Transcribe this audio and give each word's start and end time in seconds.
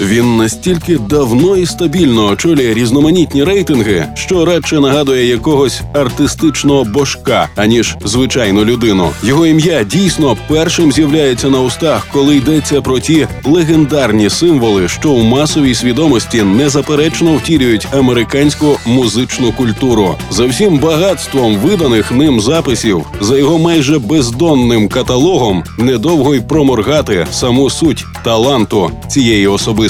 Він 0.00 0.36
настільки 0.36 0.98
давно 0.98 1.56
і 1.56 1.66
стабільно 1.66 2.26
очолює 2.26 2.74
різноманітні 2.74 3.44
рейтинги, 3.44 4.06
що 4.14 4.44
радше 4.44 4.80
нагадує 4.80 5.26
якогось 5.26 5.80
артистичного 5.94 6.84
божка, 6.84 7.48
аніж 7.56 7.96
звичайну 8.04 8.64
людину. 8.64 9.10
Його 9.22 9.46
ім'я 9.46 9.84
дійсно 9.84 10.36
першим 10.48 10.92
з'являється 10.92 11.50
на 11.50 11.60
устах, 11.60 12.06
коли 12.12 12.36
йдеться 12.36 12.80
про 12.80 13.00
ті 13.00 13.28
легендарні 13.44 14.30
символи, 14.30 14.88
що 14.88 15.10
у 15.10 15.22
масовій 15.22 15.74
свідомості 15.74 16.42
незаперечно 16.42 17.36
втілюють 17.36 17.88
американську 17.92 18.78
музичну 18.86 19.52
культуру. 19.52 20.14
За 20.30 20.46
всім 20.46 20.78
багатством 20.78 21.56
виданих 21.56 22.12
ним 22.12 22.40
записів, 22.40 23.06
за 23.20 23.38
його 23.38 23.58
майже 23.58 23.98
бездонним 23.98 24.88
каталогом, 24.88 25.64
недовго 25.78 26.34
й 26.34 26.40
проморгати 26.40 27.26
саму 27.30 27.70
суть 27.70 28.04
таланту 28.24 28.90
цієї 29.08 29.46
особистості 29.46 29.89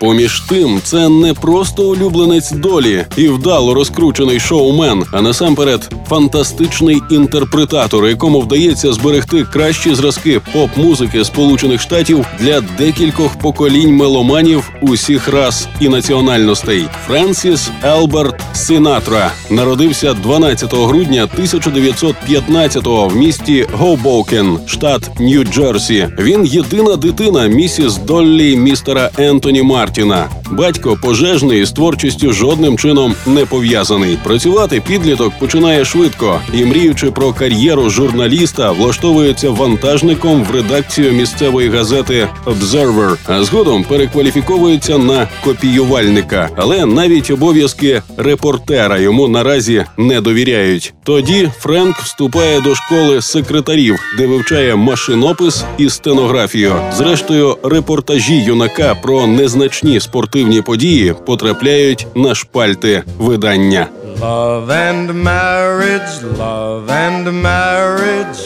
Поміж 0.00 0.40
тим, 0.40 0.80
це 0.84 1.08
не 1.08 1.34
просто 1.34 1.82
улюбленець 1.82 2.50
долі 2.50 3.04
і 3.16 3.28
вдало 3.28 3.74
розкручений 3.74 4.40
шоумен, 4.40 5.04
а 5.12 5.20
насамперед 5.20 5.94
фантастичний 6.08 7.02
інтерпретатор, 7.10 8.06
якому 8.06 8.40
вдається 8.40 8.92
зберегти 8.92 9.44
кращі 9.44 9.94
зразки 9.94 10.40
поп-музики 10.52 11.24
Сполучених 11.24 11.80
Штатів 11.80 12.26
для 12.38 12.60
декількох 12.60 13.38
поколінь 13.38 13.96
меломанів 13.96 14.70
усіх 14.80 15.28
рас 15.28 15.68
і 15.80 15.88
національностей. 15.88 16.84
Френсіс 17.06 17.70
Елберт 17.84 18.40
Синатра 18.52 19.32
народився 19.50 20.14
12 20.14 20.74
грудня 20.74 21.28
1915-го 21.38 23.08
в 23.08 23.16
місті 23.16 23.66
Гобоукен, 23.72 24.58
штат 24.66 25.10
Нью-Джерсі. 25.20 26.22
Він 26.22 26.44
єдина 26.44 26.96
дитина 26.96 27.46
місіс 27.46 27.96
Доллі 27.96 28.56
містера 28.56 29.10
Ентоні 29.18 29.62
Март. 29.62 29.89
Мартина. 29.90 30.39
Батько 30.50 30.98
пожежний 31.02 31.64
з 31.64 31.72
творчістю 31.72 32.32
жодним 32.32 32.78
чином 32.78 33.14
не 33.26 33.46
пов'язаний. 33.46 34.18
Працювати 34.24 34.82
підліток 34.86 35.32
починає 35.38 35.84
швидко 35.84 36.40
і, 36.54 36.64
мріючи 36.64 37.10
про 37.10 37.32
кар'єру 37.32 37.90
журналіста, 37.90 38.70
влаштовується 38.72 39.50
вантажником 39.50 40.44
в 40.44 40.50
редакцію 40.50 41.12
місцевої 41.12 41.68
газети 41.68 42.28
«Observer», 42.46 43.16
а 43.26 43.44
згодом 43.44 43.84
перекваліфіковується 43.84 44.98
на 44.98 45.28
копіювальника. 45.44 46.48
Але 46.56 46.86
навіть 46.86 47.30
обов'язки 47.30 48.02
репортера 48.16 48.98
йому 48.98 49.28
наразі 49.28 49.84
не 49.96 50.20
довіряють. 50.20 50.94
Тоді 51.04 51.50
Френк 51.58 51.96
вступає 51.96 52.60
до 52.60 52.74
школи 52.74 53.22
секретарів, 53.22 53.96
де 54.18 54.26
вивчає 54.26 54.76
машинопис 54.76 55.64
і 55.78 55.90
стенографію. 55.90 56.74
Зрештою, 56.92 57.56
репортажі 57.62 58.34
юнака 58.34 58.94
про 58.94 59.26
незначні 59.26 59.90
гучні 59.90 60.00
спортивні 60.40 60.62
події 60.62 61.14
потрапляють 61.26 62.06
на 62.14 62.34
шпальти 62.34 63.02
видання. 63.18 63.86
Love 64.20 64.68
and 64.68 65.06
marriage, 65.24 66.12
love 66.38 66.86
and 67.06 67.24
marriage 67.50 68.40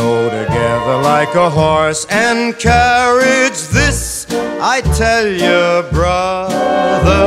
go 0.00 0.12
together 0.40 0.96
like 1.12 1.32
a 1.46 1.50
horse 1.60 2.02
and 2.26 2.40
carriage. 2.68 3.60
This 3.78 3.98
I 4.74 4.76
tell 5.02 5.26
you, 5.46 5.60
brother, 5.98 7.24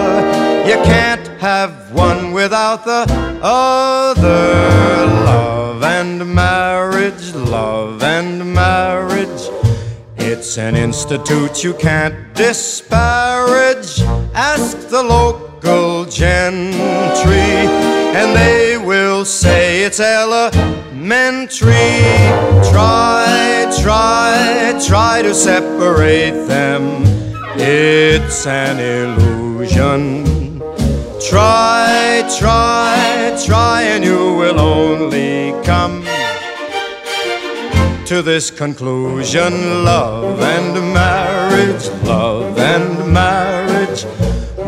you 0.69 0.77
can't 0.91 1.25
have 1.49 1.71
one 2.07 2.21
without 2.39 2.79
the 2.89 3.01
other. 3.41 4.45
Love 5.31 5.81
and 5.97 6.15
marriage, 6.25 6.52
It's 10.53 10.59
an 10.59 10.75
institute 10.75 11.63
you 11.63 11.73
can't 11.73 12.35
disparage. 12.35 14.01
Ask 14.35 14.87
the 14.89 15.01
local 15.01 16.05
gentry, 16.05 17.57
and 18.13 18.37
they 18.37 18.77
will 18.77 19.25
say 19.25 19.81
it's 19.83 19.99
elementary. 19.99 21.71
Try, 22.69 23.65
try, 23.81 24.79
try 24.87 25.23
to 25.23 25.33
separate 25.33 26.45
them. 26.45 27.01
It's 27.55 28.45
an 28.45 28.77
illusion. 28.77 30.59
Try, 31.27 32.29
try, 32.37 33.35
try, 33.43 33.81
and 33.81 34.03
you 34.05 34.35
will 34.35 34.59
only 34.59 35.51
come 35.65 36.02
to 38.13 38.21
this 38.21 38.51
conclusion 38.51 39.83
love 39.83 40.39
and 40.39 40.93
marriage, 40.93 41.87
love 42.03 42.55
and 42.59 43.11
marriage 43.11 44.03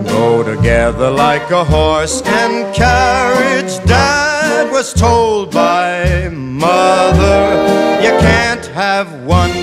go 0.07 0.41
together 0.41 1.11
like 1.11 1.51
a 1.51 1.63
horse 1.63 2.23
and 2.25 2.73
carriage. 2.73 3.78
Dad 3.85 4.72
was 4.72 4.94
told 4.94 5.51
by 5.51 6.28
mother, 6.29 7.38
you 8.01 8.13
can't 8.29 8.66
have 8.67 9.07
one, 9.25 9.53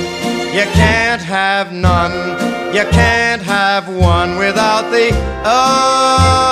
you 0.59 0.66
can't 0.78 1.21
have 1.21 1.72
none, 1.72 2.15
you 2.72 2.84
can't 2.92 3.42
have 3.42 3.88
one 3.88 4.38
without 4.38 4.92
the 4.92 5.10
other. 5.44 6.51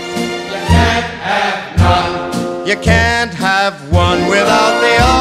You 2.71 2.77
can't 2.77 3.33
have 3.33 3.91
one 3.91 4.29
without 4.29 4.79
the 4.79 4.95
other. 5.03 5.20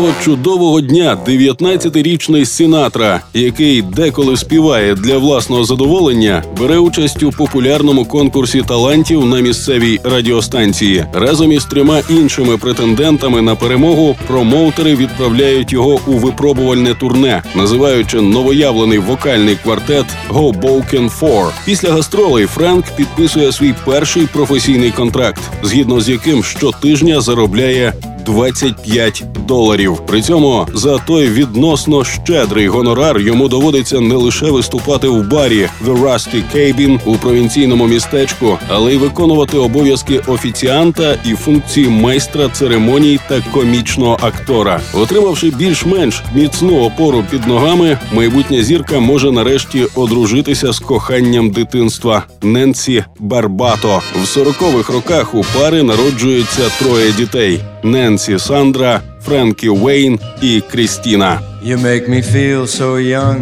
Одного 0.00 0.22
чудового 0.24 0.80
дня 0.80 1.18
19-річний 1.26 2.44
Сінатра, 2.44 3.20
який 3.34 3.82
деколи 3.82 4.36
співає 4.36 4.94
для 4.94 5.18
власного 5.18 5.64
задоволення, 5.64 6.44
бере 6.60 6.78
участь 6.78 7.22
у 7.22 7.30
популярному 7.30 8.04
конкурсі 8.04 8.62
талантів 8.62 9.26
на 9.26 9.40
місцевій 9.40 10.00
радіостанції. 10.04 11.04
Разом 11.12 11.52
із 11.52 11.64
трьома 11.64 12.00
іншими 12.10 12.56
претендентами 12.56 13.42
на 13.42 13.54
перемогу 13.54 14.16
промоутери 14.26 14.96
відправляють 14.96 15.72
його 15.72 16.00
у 16.06 16.12
випробувальне 16.12 16.94
турне, 16.94 17.42
називаючи 17.54 18.20
новоявлений 18.20 18.98
вокальний 18.98 19.56
квартет 19.62 20.06
«Hoboken 20.30 21.20
4». 21.20 21.50
Після 21.64 21.92
гастролей 21.92 22.46
Франк 22.46 22.84
підписує 22.96 23.52
свій 23.52 23.74
перший 23.84 24.26
професійний 24.32 24.90
контракт, 24.90 25.42
згідно 25.62 26.00
з 26.00 26.08
яким 26.08 26.44
щотижня 26.44 27.20
заробляє 27.20 27.92
25 28.24 29.24
доларів. 29.48 30.00
При 30.06 30.22
цьому 30.22 30.66
за 30.74 30.98
той 30.98 31.28
відносно 31.28 32.04
щедрий 32.04 32.68
гонорар 32.68 33.20
йому 33.20 33.48
доводиться 33.48 34.00
не 34.00 34.14
лише 34.14 34.46
виступати 34.46 35.08
в 35.08 35.28
барі 35.28 35.68
The 35.86 36.02
Rusty 36.02 36.42
Cabin 36.54 37.00
у 37.04 37.14
провінційному 37.16 37.86
містечку, 37.86 38.58
але 38.68 38.94
й 38.94 38.96
виконувати 38.96 39.58
обов'язки 39.58 40.18
офіціанта 40.26 41.18
і 41.24 41.34
функції 41.34 41.88
майстра 41.88 42.48
церемоній 42.48 43.18
та 43.28 43.40
комічного 43.52 44.18
актора. 44.20 44.80
Отримавши 44.94 45.50
більш-менш 45.50 46.22
міцну 46.34 46.80
опору 46.84 47.24
під 47.30 47.46
ногами, 47.46 47.98
майбутня 48.12 48.62
зірка 48.62 49.00
може 49.00 49.32
нарешті 49.32 49.86
одружитися 49.94 50.72
з 50.72 50.78
коханням 50.78 51.50
дитинства 51.50 52.22
Ненсі 52.42 53.04
Барбато. 53.18 54.02
В 54.22 54.38
40-х 54.38 54.92
роках 54.92 55.34
у 55.34 55.44
пари 55.54 55.82
народжується 55.82 56.62
троє 56.78 57.12
дітей. 57.12 57.60
Ненсі 57.83 58.39
Сандра, 58.39 59.01
Френкі 59.25 59.69
Уейн 59.69 60.19
і 60.41 60.61
Крістіна. 60.71 61.39
You 61.63 61.77
make 61.77 62.09
me 62.09 62.21
feel 62.21 62.67
so 62.67 62.89
young. 62.97 63.41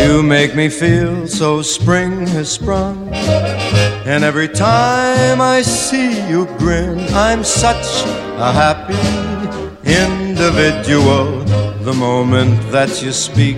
You 0.00 0.22
make 0.22 0.52
me 0.54 0.68
feel 0.68 1.26
so 1.26 1.62
spring 1.62 2.26
has 2.26 2.48
sprung. 2.58 2.96
And 4.06 4.22
every 4.22 4.48
time 4.48 5.40
I 5.40 5.62
see 5.62 6.10
you 6.28 6.46
grin, 6.58 6.98
I'm 7.14 7.42
such 7.42 7.86
a 8.48 8.52
happy 8.52 9.06
individual. 10.04 11.26
The 11.88 11.94
moment 11.94 12.60
that 12.70 13.02
you 13.02 13.12
speak, 13.12 13.56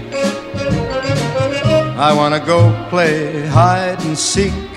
I 2.08 2.12
wanna 2.12 2.40
go 2.54 2.60
play 2.90 3.46
hide 3.46 4.00
and 4.04 4.16
seek. 4.16 4.69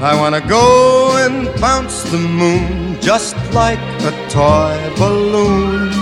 I 0.00 0.14
wanna 0.18 0.40
go 0.46 1.16
and 1.16 1.48
bounce 1.60 2.02
the 2.10 2.18
moon 2.18 3.00
just 3.00 3.36
like 3.52 3.78
a 4.02 4.12
toy 4.28 4.76
balloon. 4.98 5.92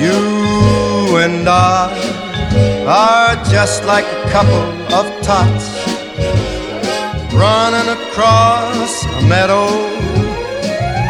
You 0.00 1.18
and 1.18 1.48
I 1.48 1.90
are 2.86 3.34
just 3.50 3.84
like 3.84 4.04
a 4.04 4.30
couple 4.30 4.66
of 4.94 5.06
tots 5.22 5.66
running 7.34 7.88
across 7.88 9.04
a 9.04 9.22
meadow, 9.26 9.66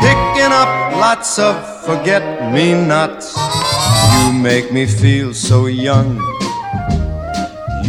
picking 0.01 0.53
up 0.53 0.97
lots 0.97 1.39
of 1.39 1.55
forget 1.85 2.23
me 2.53 2.75
nots. 2.75 3.37
You 4.15 4.33
make 4.33 4.73
me 4.73 4.87
feel 4.87 5.35
so 5.35 5.67
young. 5.67 6.40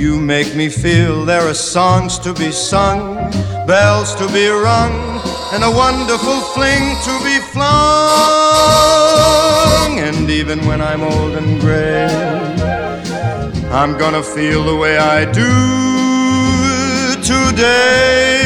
You 0.02 0.20
make 0.20 0.56
me 0.56 0.68
feel 0.68 1.26
there 1.26 1.48
are 1.48 1.54
songs 1.54 2.18
to 2.26 2.34
be 2.34 2.52
sung, 2.52 3.14
bells 3.68 4.16
to 4.16 4.28
be 4.34 4.48
rung, 4.48 5.22
and 5.54 5.64
a 5.64 5.70
wonderful 5.70 6.42
fling 6.56 6.98
to 7.06 7.20
be 7.24 7.38
flung. 7.54 7.70
And 10.00 10.28
even 10.28 10.66
when 10.66 10.82
I'm 10.82 11.04
old 11.04 11.36
and 11.36 11.62
gray, 11.62 12.08
I'm 13.70 13.96
gonna 14.00 14.24
feel 14.24 14.64
the 14.64 14.76
way 14.76 14.98
I 14.98 15.24
do 15.26 17.14
today. 17.22 18.42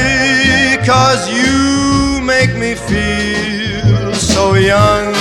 Cause 0.86 1.30
you 1.32 2.20
make 2.22 2.54
me 2.58 2.76
feel 2.76 4.14
so 4.14 4.56
young. 4.56 5.16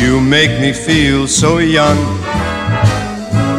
You 0.00 0.20
make 0.20 0.58
me 0.60 0.72
feel 0.72 1.28
so 1.28 1.58
young. 1.58 2.23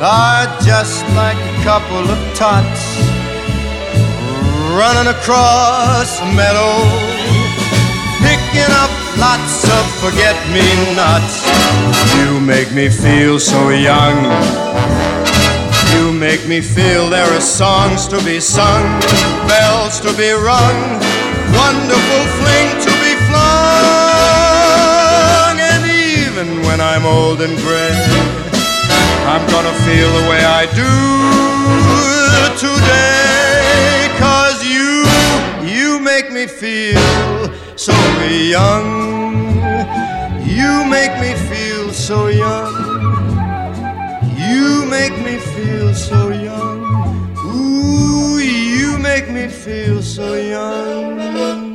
are 0.00 0.46
just 0.60 1.04
like 1.14 1.38
a 1.38 1.62
couple 1.64 2.04
of 2.10 2.18
tots 2.36 3.00
running 4.76 5.08
across 5.08 6.20
a 6.20 6.26
meadow, 6.36 6.84
picking 8.20 8.68
up 8.76 8.92
lots 9.16 9.64
of 9.64 9.84
forget 10.04 10.36
me 10.52 10.66
nots. 10.94 11.48
You 12.18 12.40
make 12.40 12.72
me 12.74 12.90
feel 12.90 13.40
so 13.40 13.70
young. 13.70 14.16
You 15.94 16.12
make 16.12 16.46
me 16.46 16.60
feel 16.60 17.08
there 17.08 17.32
are 17.32 17.40
songs 17.40 18.06
to 18.08 18.22
be 18.22 18.38
sung, 18.38 19.00
bells 19.48 19.98
to 20.00 20.12
be 20.12 20.30
rung, 20.30 21.00
wonderful 21.56 22.24
fling 22.36 22.68
to 22.84 22.92
be 23.00 23.16
flung. 23.28 23.46
And 25.58 25.86
even 25.90 26.60
when 26.66 26.82
I'm 26.82 27.06
old 27.06 27.40
and 27.40 27.56
gray, 27.58 28.55
I'm 29.28 29.44
gonna 29.50 29.74
feel 29.86 30.08
the 30.18 30.24
way 30.30 30.42
I 30.44 30.66
do 30.82 30.92
today. 32.56 34.08
Cause 34.18 34.64
you, 34.64 35.04
you 35.68 35.98
make 35.98 36.30
me 36.30 36.46
feel 36.46 37.52
so 37.76 37.92
young. 38.30 38.86
You 40.46 40.84
make 40.84 41.14
me 41.20 41.34
feel 41.50 41.92
so 41.92 42.28
young. 42.28 42.72
You 44.38 44.86
make 44.86 45.18
me 45.24 45.38
feel 45.38 45.92
so 45.92 46.30
young. 46.30 46.78
Ooh, 47.44 48.38
you 48.38 48.96
make 48.98 49.28
me 49.28 49.48
feel 49.48 50.02
so 50.02 50.34
young. 50.34 51.65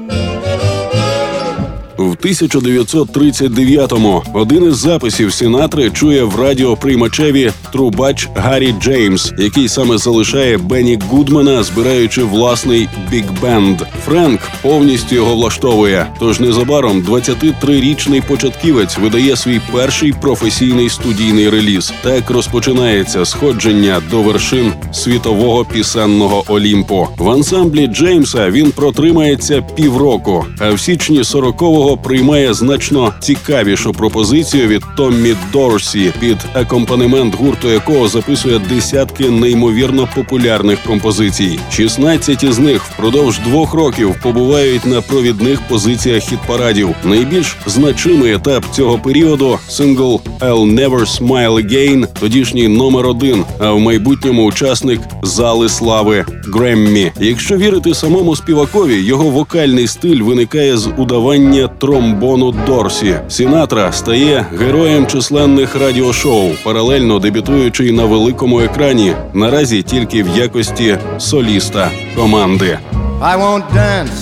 В 2.22 2.26
1939-му 2.26 4.24
один 4.34 4.64
із 4.64 4.78
записів 4.78 5.34
Сінатри 5.34 5.90
чує 5.90 6.24
в 6.24 6.42
радіоприймачеві 6.42 7.52
трубач 7.74 8.30
Гаррі 8.36 8.76
Джеймс, 8.82 9.34
який 9.38 9.68
саме 9.68 9.98
залишає 9.98 10.58
Бенні 10.58 11.00
Гудмана, 11.10 11.64
збираючи 11.64 12.24
власний 12.24 12.90
бік-бенд. 13.12 13.82
Френк 14.06 14.40
повністю 14.62 15.16
його 15.16 15.36
влаштовує. 15.36 16.08
Тож 16.20 16.40
незабаром 16.40 17.02
23-річний 17.02 18.28
початківець 18.28 18.98
видає 18.98 19.36
свій 19.36 19.62
перший 19.72 20.14
професійний 20.22 20.90
студійний 20.90 21.50
реліз. 21.50 21.94
Так 22.04 22.30
розпочинається 22.30 23.26
сходження 23.26 24.02
до 24.12 24.22
вершин 24.22 24.74
світового 24.94 25.66
пісенного 25.66 26.44
Олімпу. 26.48 27.08
В 27.18 27.30
ансамблі 27.30 27.88
Джеймса 27.88 28.52
він 28.52 28.72
протримається 28.72 29.62
півроку, 29.62 30.46
а 30.60 30.72
в 30.72 30.80
січні 30.80 31.20
40-го 31.22 31.98
приймає 32.12 32.54
значно 32.54 33.14
цікавішу 33.20 33.94
пропозицію 33.94 34.68
від 34.68 34.84
Томмі 34.98 35.36
Дорсі, 35.54 36.14
під 36.20 36.38
акомпанемент 36.54 37.36
гурту 37.36 37.70
якого 37.70 38.08
записує 38.08 38.60
десятки 38.60 39.30
неймовірно 39.30 40.10
популярних 40.16 40.80
композицій. 40.84 41.60
16 41.72 42.44
із 42.44 42.60
них 42.60 42.84
впродовж 42.84 43.40
двох 43.40 43.74
років 43.74 44.16
побувають 44.24 44.86
на 44.86 45.02
провідних 45.02 45.62
позиціях 45.62 46.24
хіт-парадів. 46.24 46.96
Найбільш 47.04 47.58
значимий 47.66 48.34
етап 48.34 48.64
цього 48.72 49.00
періоду 49.00 49.60
сингл 49.68 50.22
«I'll 50.40 50.80
Never 50.80 51.20
Smile 51.20 51.68
Again», 51.68 52.08
тодішній 52.20 52.68
номер 52.68 53.08
один, 53.08 53.44
а 53.60 53.72
в 53.72 53.80
майбутньому 53.80 54.46
учасник 54.46 55.02
зали 55.24 55.70
слави 55.70 56.26
Греммі. 56.54 57.12
Якщо 57.20 57.58
вірити 57.58 57.94
самому 57.94 58.36
співакові, 58.36 59.02
його 59.02 59.30
вокальний 59.30 59.88
стиль 59.88 60.22
виникає 60.22 60.78
з 60.78 60.90
удавання 60.98 61.68
тромбону 62.02 62.54
Дорсі. 62.66 63.16
Сінатра 63.30 63.92
стає 63.92 64.46
героєм 64.60 65.08
численних 65.08 65.76
радіошоу, 65.76 66.50
паралельно 66.64 67.20
дебютуючи 67.20 67.92
на 67.92 68.06
великому 68.06 68.62
екрані. 68.62 69.14
Наразі 69.34 69.84
тільки 69.84 70.24
в 70.24 70.38
якості 70.38 70.98
соліста 71.18 71.90
команди. 72.16 72.80
I 73.22 73.38
won't 73.38 73.68
dance, 73.76 74.22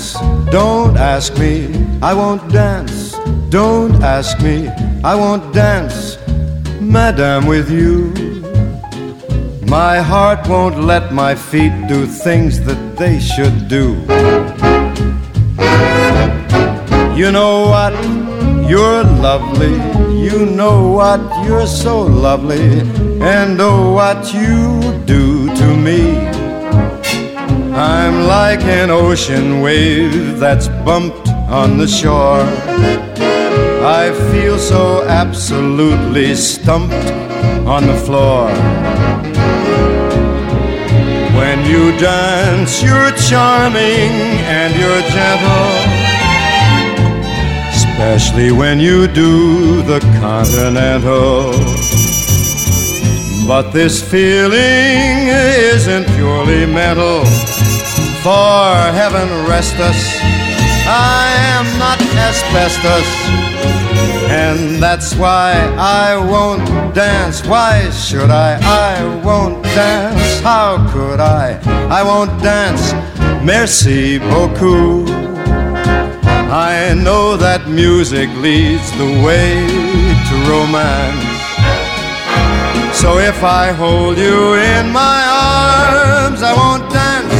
don't 0.57 0.95
ask 1.15 1.29
me. 1.43 1.53
I 2.09 2.13
won't 2.21 2.43
dance, 2.61 2.95
don't 3.57 3.95
ask 4.17 4.33
me. 4.47 4.57
I 5.11 5.13
won't 5.21 5.45
dance, 5.63 5.97
madam, 6.97 7.39
with 7.51 7.67
you. 7.81 7.93
My 9.79 9.95
heart 10.11 10.41
won't 10.53 10.77
let 10.91 11.05
my 11.23 11.33
feet 11.49 11.75
do 11.93 11.99
things 12.25 12.53
that 12.67 12.81
they 13.01 13.15
should 13.31 13.57
do. 13.77 13.85
You 17.19 17.33
know 17.33 17.67
what? 17.67 17.91
You're 18.69 19.03
lovely. 19.03 19.73
You 20.25 20.45
know 20.45 20.87
what? 20.87 21.19
You're 21.45 21.67
so 21.67 22.01
lovely. 22.01 22.79
And 23.19 23.59
oh, 23.59 23.91
what 23.91 24.33
you 24.33 24.79
do 25.03 25.53
to 25.53 25.75
me. 25.75 26.15
I'm 27.75 28.25
like 28.25 28.61
an 28.61 28.89
ocean 28.89 29.59
wave 29.59 30.39
that's 30.39 30.69
bumped 30.87 31.27
on 31.51 31.77
the 31.77 31.89
shore. 31.89 32.45
I 34.01 34.13
feel 34.31 34.57
so 34.57 35.03
absolutely 35.03 36.35
stumped 36.35 37.11
on 37.67 37.85
the 37.85 37.97
floor. 37.97 38.47
When 41.35 41.65
you 41.65 41.91
dance, 41.99 42.81
you're 42.81 43.11
charming 43.27 44.13
and 44.55 44.73
you're 44.79 45.01
gentle. 45.11 45.98
Especially 48.01 48.53
when 48.53 48.79
you 48.79 49.09
do 49.09 49.81
the 49.81 49.99
continental. 50.21 51.51
But 53.45 53.71
this 53.71 54.01
feeling 54.01 55.27
isn't 55.27 56.05
purely 56.15 56.65
mental 56.65 57.25
for 58.23 58.71
heaven 58.95 59.27
rest 59.49 59.75
us. 59.79 60.15
I 60.87 61.27
am 61.57 61.67
not 61.77 61.99
asbestos, 62.15 63.09
and 64.31 64.81
that's 64.81 65.13
why 65.15 65.51
I 65.77 66.15
won't 66.15 66.95
dance. 66.95 67.45
Why 67.45 67.89
should 67.89 68.29
I? 68.29 68.59
I 68.63 69.25
won't 69.25 69.61
dance. 69.75 70.39
How 70.39 70.89
could 70.93 71.19
I? 71.19 71.59
I 71.89 72.01
won't 72.03 72.31
dance. 72.41 72.93
Merci 73.43 74.19
beaucoup. 74.19 75.18
I 76.51 76.95
know 76.95 77.37
that 77.37 77.69
music 77.69 78.27
leads 78.41 78.89
the 78.97 79.21
way 79.21 79.53
to 79.69 80.33
romance. 80.49 81.29
So 82.97 83.19
if 83.19 83.43
I 83.43 83.71
hold 83.71 84.17
you 84.17 84.55
in 84.57 84.89
my 84.89 85.21
arms, 85.29 86.41
I 86.41 86.53
won't 86.57 86.89
dance. 86.89 87.37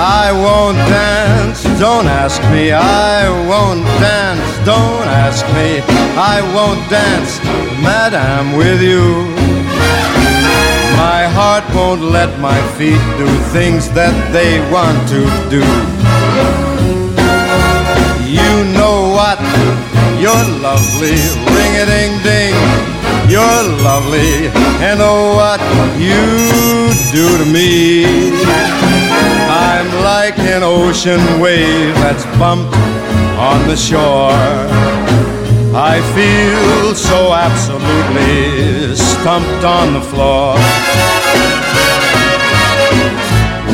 I 0.00 0.32
won't 0.32 0.78
dance, 0.88 1.62
don't 1.78 2.06
ask 2.06 2.40
me. 2.50 2.72
I 2.72 3.28
won't 3.46 3.84
dance, 4.00 4.40
don't 4.64 5.04
ask 5.04 5.44
me. 5.52 5.84
I 6.16 6.40
won't 6.56 6.80
dance, 6.88 7.44
madam, 7.84 8.56
with 8.56 8.80
you. 8.80 10.15
My 10.96 11.24
heart 11.36 11.64
won't 11.74 12.00
let 12.00 12.38
my 12.40 12.58
feet 12.76 13.02
do 13.20 13.28
things 13.52 13.90
that 13.90 14.14
they 14.32 14.58
want 14.72 14.98
to 15.12 15.20
do. 15.52 15.64
You 18.24 18.52
know 18.78 19.12
what? 19.16 19.38
You're 20.22 20.48
lovely, 20.64 21.16
ring 21.54 21.74
a 21.82 21.86
ding 21.86 22.14
ding. 22.24 22.54
You're 23.28 23.62
lovely, 23.84 24.48
and 24.80 25.00
oh, 25.02 25.34
what 25.36 25.60
you 25.98 26.22
do 27.12 27.26
to 27.38 27.46
me. 27.50 28.04
I'm 29.48 29.88
like 30.02 30.38
an 30.38 30.62
ocean 30.62 31.20
wave 31.40 31.94
that's 31.96 32.24
bumped 32.38 32.74
on 33.36 33.66
the 33.68 33.76
shore. 33.76 34.32
I 35.78 36.00
feel 36.16 36.94
so 36.94 37.34
absolutely 37.34 38.96
stumped 38.96 39.62
on 39.62 39.92
the 39.92 40.00
floor. 40.00 40.56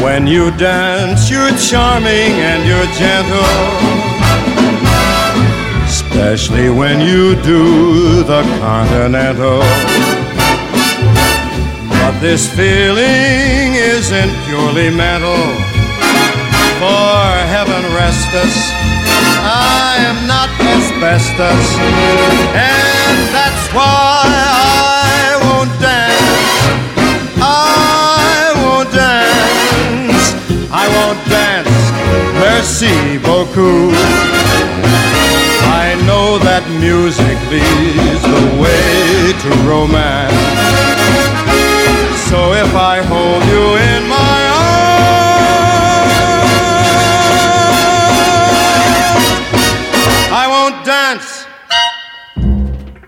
When 0.02 0.26
you 0.26 0.50
dance, 0.56 1.30
you're 1.30 1.56
charming 1.56 2.32
and 2.50 2.66
you're 2.66 2.90
gentle. 2.98 3.46
Especially 5.86 6.70
when 6.70 7.00
you 7.00 7.40
do 7.40 8.24
the 8.24 8.42
continental. 8.58 9.60
But 12.02 12.18
this 12.18 12.50
feeling 12.50 13.74
isn't 13.78 14.32
purely 14.46 14.90
mental. 14.90 15.38
For 16.82 17.22
heaven 17.46 17.94
rest 17.94 18.34
us, 18.34 18.81
I 19.44 19.96
am 20.10 20.26
not 20.26 20.50
asbestos, 20.74 21.68
and 22.54 23.18
that's 23.36 23.64
why 23.76 24.24
I 24.26 25.38
won't 25.44 25.74
dance. 25.80 26.54
I 27.40 28.52
won't 28.62 28.90
dance. 28.92 30.24
I 30.70 30.84
won't 30.96 31.22
dance. 31.28 31.82
Merci 32.40 33.18
beaucoup. 33.18 33.92
I 35.84 35.94
know 36.06 36.38
that 36.38 36.64
music 36.80 37.38
leads 37.50 38.22
the 38.34 38.44
way 38.62 39.32
to 39.42 39.50
romance. 39.68 40.32
So 42.28 42.52
if 42.54 42.74
I 42.74 43.02
hold 43.02 43.44
you 43.52 43.64
in 43.76 44.08
my 44.08 44.38
arms, 44.48 44.91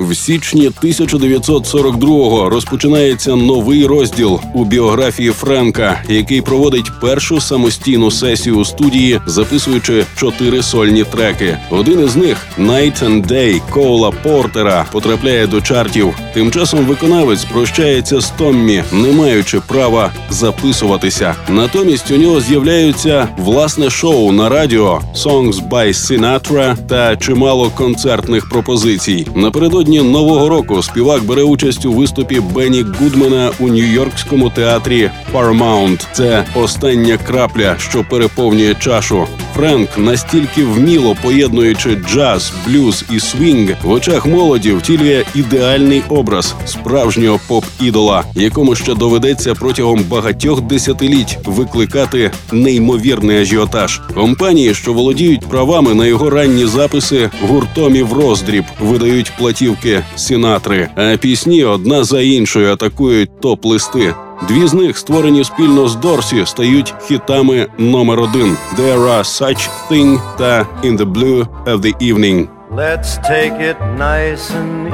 В 0.09 0.15
січні 0.15 0.71
1942-го 0.83 2.51
розпочинається 2.51 3.37
новий 3.37 3.87
розділ 3.87 4.41
у 4.55 4.65
біографії 4.65 5.31
Френка, 5.31 6.03
який 6.09 6.41
проводить 6.41 7.01
першу 7.01 7.41
самостійну 7.41 8.11
сесію 8.11 8.57
у 8.57 8.65
студії, 8.65 9.21
записуючи 9.27 10.05
чотири 10.17 10.63
сольні 10.63 11.05
треки. 11.05 11.59
Один 11.71 12.05
із 12.05 12.17
них 12.17 12.47
«Night 12.59 13.05
and 13.05 13.27
Day» 13.27 13.61
Коула 13.71 14.11
Портера 14.11 14.87
потрапляє 14.93 15.47
до 15.47 15.61
чартів. 15.61 16.15
Тим 16.35 16.51
часом 16.51 16.81
виконавець 16.81 17.45
прощається 17.45 18.21
з 18.21 18.31
Томмі, 18.31 18.83
не 18.93 19.13
маючи 19.13 19.61
права 19.61 20.13
записуватися. 20.31 21.35
Натомість 21.49 22.11
у 22.11 22.17
нього 22.17 22.41
з'являються 22.41 23.29
власне 23.39 23.91
шоу 23.91 24.33
на 24.33 24.49
радіо 24.49 25.03
«Songs 25.17 25.69
by 25.69 25.89
Sinatra» 25.89 26.77
та 26.89 27.17
чимало 27.17 27.71
концертних 27.71 28.49
пропозицій. 28.49 29.27
Напередодні 29.35 29.94
нового 30.03 30.49
року 30.49 30.83
співак 30.83 31.23
бере 31.25 31.43
участь 31.43 31.87
у 31.87 31.93
виступі 31.93 32.41
Бенні 32.41 32.83
Гудмана 32.83 33.51
у 33.61 33.69
нью-йоркському 33.69 34.55
театрі 34.55 35.11
Paramount. 35.33 36.07
Це 36.13 36.45
остання 36.55 37.17
крапля, 37.17 37.77
що 37.79 38.05
переповнює 38.11 38.75
чашу. 38.75 39.27
Френк 39.55 39.99
настільки 39.99 40.65
вміло 40.65 41.17
поєднуючи 41.23 41.95
джаз, 41.95 42.53
блюз 42.67 43.05
і 43.11 43.21
свінг, 43.21 43.77
в 43.83 43.91
очах 43.91 44.27
молоді 44.27 44.73
втілює 44.73 45.25
ідеальний 45.35 46.03
образ 46.09 46.55
справжнього 46.67 47.41
поп-ідола, 47.49 48.25
якому 48.35 48.75
ще 48.75 48.95
доведеться 48.95 49.55
протягом 49.55 50.05
багатьох 50.09 50.61
десятиліть 50.61 51.39
викликати 51.45 52.31
неймовірний 52.53 53.41
ажіотаж. 53.41 54.01
Компанії, 54.15 54.75
що 54.75 54.93
володіють 54.93 55.47
правами 55.47 55.95
на 55.95 56.07
його 56.07 56.31
ранні 56.31 56.67
записи, 56.67 57.31
гуртом 57.43 57.95
в 57.95 58.13
роздріб 58.13 58.65
видають 58.81 59.33
платівки 59.39 59.84
Сінатри, 60.17 60.89
а 60.97 61.17
пісні 61.17 61.65
одна 61.65 62.05
за 62.05 62.21
іншою 62.21 62.73
атакують 62.73 63.31
топ-листи. 63.41 64.15
Дві 64.49 64.67
з 64.67 64.75
них, 64.75 64.99
створені 64.99 65.45
спільно 65.45 65.89
з 65.89 65.97
Дорсі, 65.97 66.47
стають 66.47 66.95
хітами 67.09 67.67
номер 67.79 68.21
один 68.21 68.57
«There 68.79 68.99
are 68.99 69.25
such 69.25 69.69
thing» 69.91 70.21
та 70.39 70.67
«In 70.85 70.99
the 70.99 71.13
blue 71.13 71.47
of 71.67 71.81
the 71.81 71.95
evening». 72.01 72.49
Let's 72.77 73.19
take 73.19 73.57
it 73.71 73.77
nice 73.99 74.51
and 74.61 74.89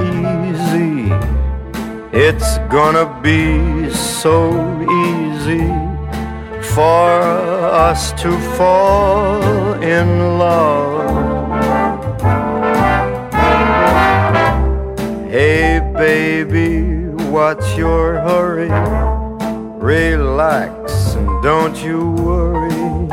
easy. 0.46 1.12
It's 2.12 2.58
gonna 2.76 3.06
be 3.22 3.44
so 4.22 4.36
easy 5.04 5.66
for 6.74 7.08
us 7.90 8.12
to 8.22 8.30
fall 8.56 9.40
in 9.82 10.38
love. 10.38 11.39
Hey 15.30 15.78
baby, 15.94 17.06
what's 17.30 17.76
your 17.76 18.14
hurry? 18.18 18.68
Relax 19.78 21.14
and 21.14 21.40
don't 21.40 21.76
you 21.84 22.10
worry. 22.14 23.06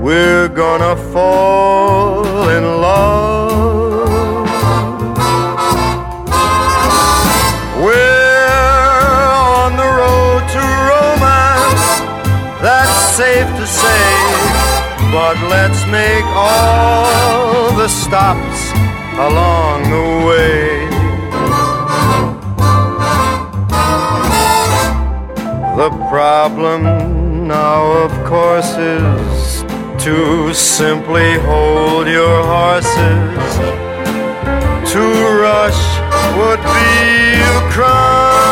We're 0.00 0.46
gonna 0.46 0.94
fall 1.12 2.48
in 2.48 2.62
love. 2.62 4.08
We're 7.82 8.46
on 9.34 9.76
the 9.76 9.90
road 10.00 10.42
to 10.54 10.62
romance, 10.92 11.86
that's 12.62 13.16
safe 13.16 13.50
to 13.58 13.66
say. 13.66 14.12
But 15.10 15.36
let's 15.50 15.84
make 15.88 16.24
all 16.36 17.72
the 17.72 17.88
stops 17.88 18.71
along 19.26 19.82
the 19.94 20.06
way. 20.26 20.88
The 25.80 25.90
problem 26.10 26.80
now, 27.46 27.80
of 28.04 28.12
course, 28.26 28.72
is 28.76 29.64
to 30.04 30.52
simply 30.52 31.38
hold 31.48 32.06
your 32.08 32.38
horses. 32.54 33.52
To 34.92 35.02
rush 35.46 35.82
would 36.38 36.62
be 36.76 36.90
a 37.54 37.60
crime. 37.74 38.42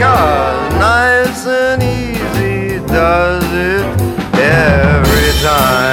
Cause 0.00 0.74
nice 0.88 1.46
and 1.46 1.82
easy 1.82 2.78
does 2.86 3.44
it 3.72 3.86
every 4.38 5.32
time. 5.42 5.85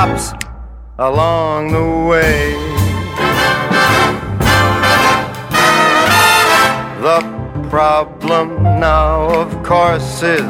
Stops 0.00 0.32
along 0.98 1.72
the 1.72 2.08
way. 2.08 2.52
The 7.06 7.20
problem 7.68 8.62
now, 8.80 9.28
of 9.42 9.62
course, 9.62 10.22
is 10.22 10.40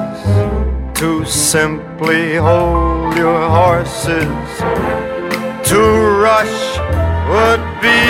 to 1.00 1.24
simply 1.24 2.36
hold 2.36 3.16
your 3.16 3.48
horses. 3.48 4.50
To 5.70 5.80
rush 6.26 6.60
would 7.30 7.64
be 7.82 8.02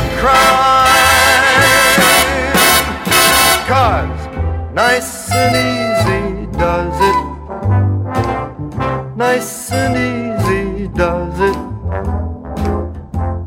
a 0.00 0.04
crime. 0.20 0.88
Cause 3.72 4.20
nice 4.74 5.30
and 5.32 5.54
easy 5.56 6.58
does 6.58 6.96
it. 7.00 7.07
Nice 9.18 9.72
and 9.72 9.96
easy 9.96 10.86
does 10.94 11.40
it. 11.40 11.58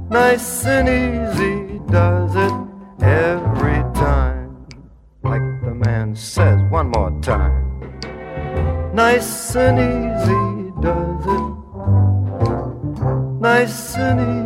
Nice 0.10 0.66
and 0.66 0.90
easy 0.90 1.80
does 1.90 2.36
it 2.36 2.54
every 3.01 3.82
time. 3.94 4.68
Like 5.24 5.48
the 5.63 5.74
man 5.74 6.13
says 6.13 6.60
one 6.70 6.90
more 6.90 7.18
time. 7.22 7.90
Nice 8.94 9.56
and 9.56 9.80
easy 9.80 10.74
does 10.82 11.25
it. 11.38 11.46
Nice 13.40 13.96
and 13.96 14.20
easy 14.20 14.40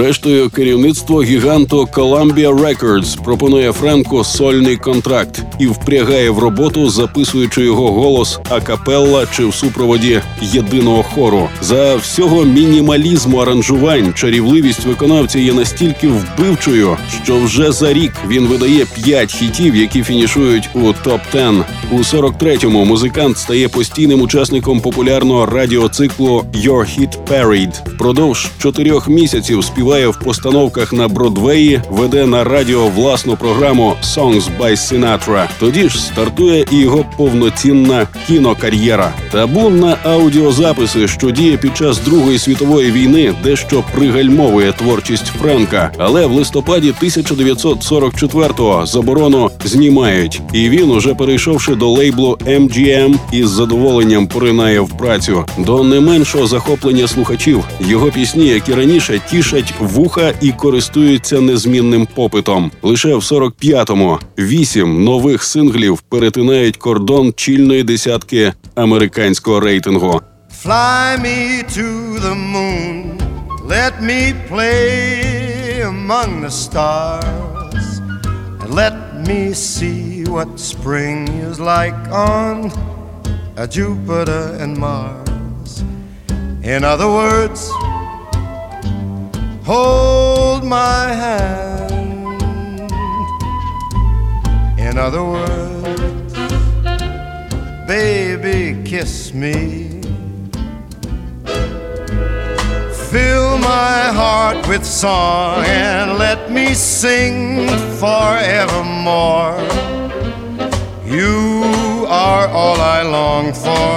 Зрештою, 0.00 0.50
керівництво 0.50 1.22
гіганту 1.22 1.88
Columbia 1.92 2.54
Records 2.54 3.24
пропонує 3.24 3.72
Френку 3.72 4.24
сольний 4.24 4.76
контракт 4.76 5.42
і 5.58 5.66
впрягає 5.66 6.30
в 6.30 6.38
роботу, 6.38 6.90
записуючи 6.90 7.62
його 7.62 7.92
голос 7.92 8.40
акапелла 8.48 9.26
чи 9.36 9.46
в 9.46 9.54
супроводі 9.54 10.20
єдиного 10.42 11.02
хору. 11.02 11.48
За 11.62 11.96
всього 11.96 12.44
мінімалізму 12.44 13.38
аранжувань 13.38 14.14
чарівливість 14.14 14.84
виконавця 14.84 15.38
є 15.38 15.52
настільки 15.52 16.08
вбивчою, 16.08 16.96
що 17.24 17.38
вже 17.38 17.72
за 17.72 17.92
рік 17.92 18.12
він 18.28 18.46
видає 18.46 18.86
п'ять 18.94 19.34
хітів, 19.34 19.76
які 19.76 20.02
фінішують 20.02 20.68
у 20.74 20.92
топ 21.04 21.20
10 21.32 21.54
У 21.92 21.98
43-му 21.98 22.84
музикант 22.84 23.38
стає 23.38 23.68
постійним 23.68 24.20
учасником 24.22 24.80
популярного 24.80 25.46
радіоциклу 25.46 26.44
«Your 26.54 26.98
Hit 26.98 27.18
Parade». 27.30 27.94
Впродовж 27.94 28.50
чотирьох 28.58 29.08
місяців 29.08 29.64
співає 29.64 29.89
в 29.90 30.18
постановках 30.18 30.92
на 30.92 31.08
Бродвеї, 31.08 31.82
веде 31.90 32.26
на 32.26 32.44
радіо 32.44 32.86
власну 32.86 33.36
програму 33.36 33.96
«Songs 34.02 34.48
by 34.60 34.70
Sinatra». 34.70 35.48
Тоді 35.60 35.88
ж 35.88 35.98
стартує 35.98 36.64
і 36.70 36.76
його 36.76 37.04
повноцінна 37.16 38.06
кінокар'єра. 38.26 39.12
Табу 39.32 39.70
на 39.70 39.96
аудіозаписи, 40.04 41.08
що 41.08 41.30
діє 41.30 41.56
під 41.56 41.76
час 41.76 41.98
Другої 41.98 42.38
світової 42.38 42.90
війни, 42.90 43.34
дещо 43.42 43.84
пригальмовує 43.94 44.72
творчість 44.72 45.26
Френка. 45.26 45.92
Але 45.98 46.26
в 46.26 46.32
листопаді 46.32 46.94
1944-го 47.02 48.86
заборону 48.86 49.50
знімають, 49.64 50.40
і 50.52 50.68
він, 50.68 50.90
уже 50.90 51.14
перейшовши 51.14 51.74
до 51.74 51.88
лейблу 51.88 52.38
MGM, 52.46 53.14
із 53.32 53.48
задоволенням 53.48 54.26
поринає 54.26 54.80
в 54.80 54.88
працю. 54.88 55.44
До 55.58 55.84
не 55.84 56.00
меншого 56.00 56.46
захоплення 56.46 57.08
слухачів 57.08 57.64
його 57.80 58.06
пісні, 58.06 58.46
як 58.46 58.68
і 58.68 58.74
раніше, 58.74 59.20
тішать 59.30 59.74
вуха 59.80 60.32
і 60.40 60.52
користуються 60.52 61.40
незмінним 61.40 62.08
попитом. 62.14 62.70
Лише 62.82 63.14
в 63.14 63.20
45-му 63.20 64.18
вісім 64.38 65.04
нових 65.04 65.42
синглів 65.42 66.00
перетинають 66.00 66.76
кордон 66.76 67.32
чільної 67.36 67.82
десятки 67.82 68.52
американського 68.74 69.60
рейтингу. 69.60 70.20
Fly 70.64 71.16
me 71.26 71.64
to 71.78 71.88
the 72.26 72.34
moon, 72.54 73.18
let 73.76 73.94
me 74.10 74.20
play 74.50 75.80
among 75.94 76.28
the 76.44 76.54
stars, 76.64 77.86
and 78.60 78.70
let 78.82 78.94
me 79.28 79.40
see 79.54 80.24
what 80.34 80.48
spring 80.58 81.18
is 81.48 81.56
like 81.74 82.00
on 82.12 82.54
Jupiter 83.76 84.44
and 84.62 84.72
Mars. 84.76 85.70
In 86.62 86.84
other 86.84 87.08
words, 87.20 87.60
hold 89.70 90.64
my 90.64 91.04
hand. 91.22 91.92
In 94.80 94.98
other 94.98 95.22
words, 95.22 96.32
baby, 97.86 98.82
kiss 98.82 99.32
me. 99.32 99.54
Fill 103.12 103.58
my 103.58 103.98
heart 104.20 104.66
with 104.66 104.84
song 104.84 105.64
and 105.66 106.18
let 106.18 106.50
me 106.50 106.74
sing 106.74 107.68
forevermore. 108.02 109.54
You 111.06 112.06
are 112.08 112.48
all 112.48 112.80
I 112.80 113.02
long 113.02 113.52
for, 113.52 113.92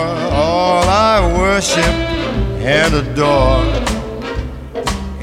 all 0.45 0.83
I 0.87 1.15
worship 1.35 1.95
and 2.61 2.93
adore. 2.93 3.92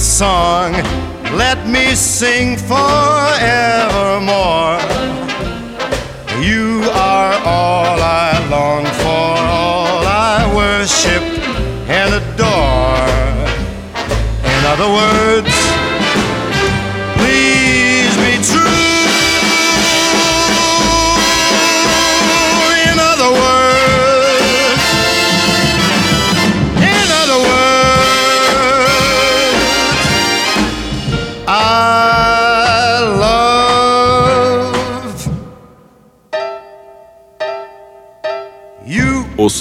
Song, 0.00 0.72
let 1.36 1.66
me 1.66 1.94
sing 1.94 2.56
forevermore. 2.56 4.61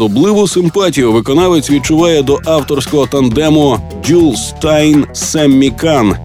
Особливу 0.01 0.47
симпатію 0.47 1.11
виконавець 1.11 1.69
відчуває 1.69 2.23
до 2.23 2.39
авторського 2.45 3.07
тандему 3.07 3.79
Джул 4.11 4.35
Стайн 4.35 5.05
Семмі 5.13 5.73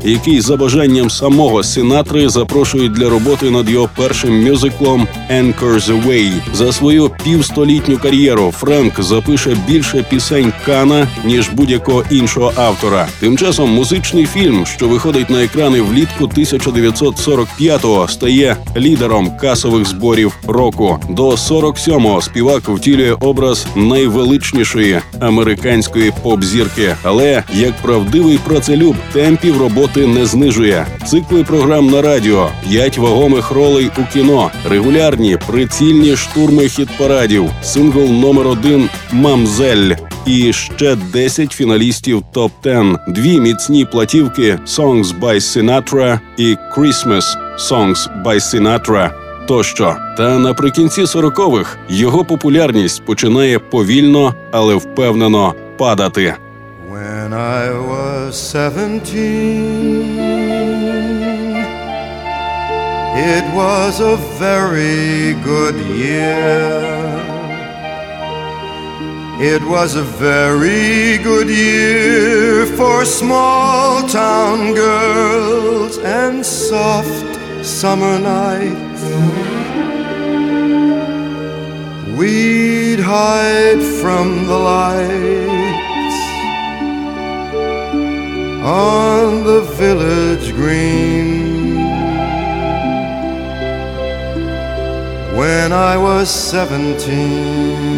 який 0.04 0.40
за 0.40 0.56
бажанням 0.56 1.10
самого 1.10 1.62
Синатри 1.62 2.28
запрошують 2.28 2.92
для 2.92 3.08
роботи 3.08 3.50
над 3.50 3.70
його 3.70 3.90
першим 3.96 4.44
мюзиклом 4.44 5.08
«Anchors 5.30 6.02
Away». 6.02 6.32
За 6.54 6.72
свою 6.72 7.10
півстолітню 7.24 7.98
кар'єру 7.98 8.54
Френк 8.56 9.02
запише 9.02 9.56
більше 9.68 10.04
пісень 10.10 10.52
Кана 10.64 11.08
ніж 11.24 11.48
будь-якого 11.48 12.04
іншого 12.10 12.52
автора. 12.56 13.08
Тим 13.20 13.38
часом 13.38 13.70
музичний 13.70 14.26
фільм, 14.26 14.66
що 14.66 14.88
виходить 14.88 15.30
на 15.30 15.44
екрани 15.44 15.80
влітку 15.80 16.24
1945-го, 16.24 18.08
стає 18.08 18.56
лідером 18.76 19.36
касових 19.36 19.84
зборів 19.84 20.32
року. 20.46 20.98
До 21.10 21.30
47-го 21.30 22.22
співак 22.22 22.68
втілює 22.68 23.16
образ 23.20 23.66
найвеличнішої 23.76 25.00
американської 25.20 26.12
поп-зірки. 26.22 26.96
Але 27.02 27.42
як 27.54 27.75
правдивий 27.82 28.38
працелюб 28.38 28.96
темпів 29.12 29.60
роботи 29.60 30.06
не 30.06 30.26
знижує. 30.26 30.86
Цикли 31.06 31.44
програм 31.44 31.86
на 31.86 32.02
радіо, 32.02 32.48
п'ять 32.68 32.98
вагомих 32.98 33.50
ролей 33.50 33.90
у 33.98 34.12
кіно, 34.12 34.50
регулярні 34.70 35.38
прицільні 35.46 36.16
штурми 36.16 36.68
хіт 36.68 36.88
парадів, 36.98 37.50
сингл 37.62 38.10
номер 38.10 38.46
один 38.46 38.88
Мамзель 39.12 39.94
і 40.26 40.52
ще 40.52 40.96
10 41.12 41.52
фіналістів 41.52 42.22
топ 42.32 42.52
10 42.62 42.96
дві 43.08 43.40
міцні 43.40 43.84
платівки 43.84 44.58
«Songs 44.66 45.20
by 45.20 45.34
Sinatra» 45.34 46.20
і 46.36 46.56
«Christmas 46.76 47.24
Songs 47.58 48.22
by 48.24 48.34
Sinatra» 48.34 49.10
тощо. 49.46 49.96
Та 50.16 50.38
наприкінці 50.38 51.00
40-х 51.00 51.76
його 51.88 52.24
популярність 52.24 53.04
починає 53.04 53.58
повільно, 53.58 54.34
але 54.52 54.74
впевнено 54.74 55.54
падати. 55.78 56.34
When 57.26 57.34
I 57.34 57.72
was 57.72 58.40
17 58.40 60.16
It 63.34 63.44
was 63.52 63.98
a 63.98 64.14
very 64.38 65.34
good 65.42 65.74
year. 65.74 66.70
It 69.40 69.60
was 69.64 69.96
a 69.96 70.04
very 70.04 71.18
good 71.18 71.48
year 71.48 72.64
for 72.76 73.04
small 73.04 74.06
town 74.06 74.74
girls 74.74 75.98
and 75.98 76.46
soft 76.46 77.66
summer 77.66 78.20
nights. 78.20 79.02
We'd 82.16 83.00
hide 83.00 83.82
from 84.00 84.46
the 84.46 84.58
lights 84.70 85.45
on 88.66 89.44
the 89.44 89.60
village 89.78 90.52
green. 90.52 91.76
When 95.36 95.72
I 95.72 95.96
was 95.96 96.28
seventeen. 96.28 97.95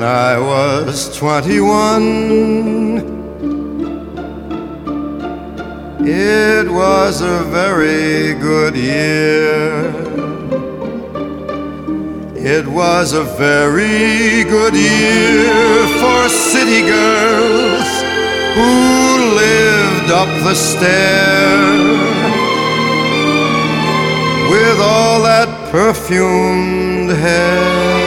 When 0.00 0.08
I 0.08 0.38
was 0.38 1.14
21, 1.18 1.66
it 6.08 6.70
was 6.70 7.20
a 7.20 7.44
very 7.44 8.32
good 8.40 8.74
year. 8.76 9.90
It 12.34 12.66
was 12.66 13.12
a 13.12 13.24
very 13.24 14.44
good 14.44 14.72
year 14.72 15.86
for 16.00 16.30
city 16.30 16.80
girls 16.80 17.90
who 18.56 19.34
lived 19.36 20.10
up 20.10 20.30
the 20.48 20.54
stair 20.54 21.58
with 24.50 24.80
all 24.80 25.20
that 25.24 25.50
perfumed 25.70 27.10
hair. 27.10 27.99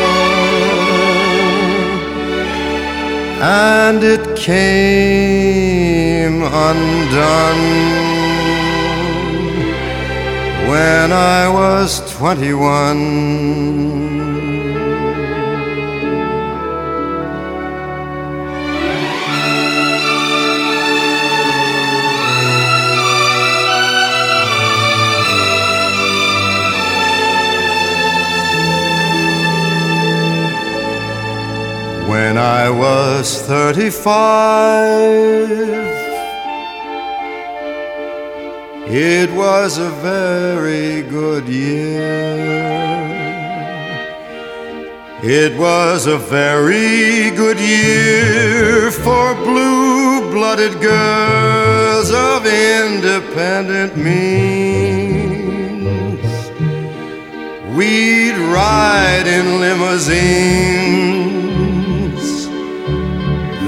And 3.44 4.02
it 4.06 4.38
came 4.38 5.64
undone 6.44 7.64
when 10.70 11.12
I 11.12 11.50
was 11.50 12.00
21. 12.14 14.03
When 32.14 32.38
I 32.38 32.70
was 32.70 33.42
35, 33.42 35.50
it 38.88 39.32
was 39.32 39.80
a 39.80 39.90
very 39.90 41.02
good 41.02 41.50
year. 41.50 43.10
It 45.24 45.58
was 45.58 46.06
a 46.06 46.20
very 46.20 47.32
good 47.32 47.60
year 47.60 48.92
for 48.92 49.34
blue 49.34 50.32
blooded 50.32 50.80
girls 50.80 52.12
of 52.12 52.46
independent 52.46 53.98
means. 53.98 55.42
We'd 57.76 58.38
ride 58.54 59.26
in 59.26 59.60
limousines 59.60 61.33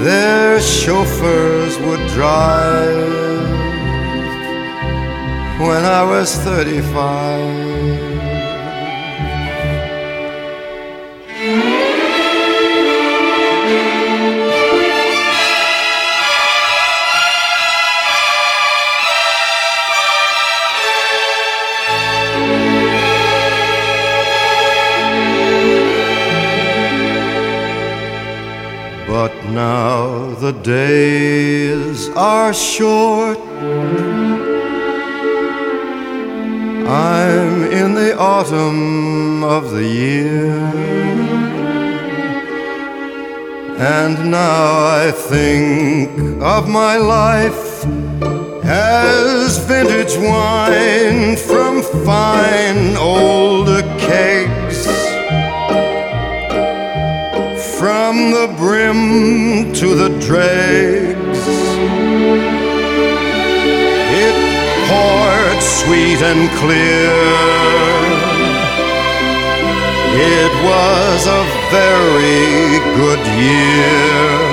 their 0.06 0.60
chauffeurs 0.60 1.76
would 1.80 1.98
drive 2.10 3.50
when 5.58 5.84
I 5.84 6.04
was 6.04 6.32
35. 6.36 8.05
But 29.26 29.44
now 29.46 30.34
the 30.34 30.52
days 30.52 32.10
are 32.10 32.54
short. 32.54 33.36
I'm 36.86 37.64
in 37.72 37.94
the 37.94 38.16
autumn 38.16 39.42
of 39.42 39.72
the 39.72 39.82
year. 39.82 40.54
And 43.98 44.30
now 44.30 44.86
I 45.02 45.10
think 45.10 46.40
of 46.40 46.68
my 46.68 46.96
life 46.96 47.84
as 48.64 49.58
vintage 49.66 50.16
wine 50.18 51.34
from 51.34 51.82
fine 51.82 52.96
old 52.96 53.66
kegs 53.98 54.55
from 58.16 58.30
the 58.30 58.46
brim 58.56 59.72
to 59.74 59.94
the 59.94 60.08
dregs. 60.26 61.42
It 64.24 64.36
poured 64.88 65.62
sweet 65.62 66.20
and 66.22 66.48
clear. 66.60 67.12
It 70.38 70.52
was 70.64 71.26
a 71.26 71.42
very 71.70 72.78
good 72.96 73.22
year. 73.36 74.45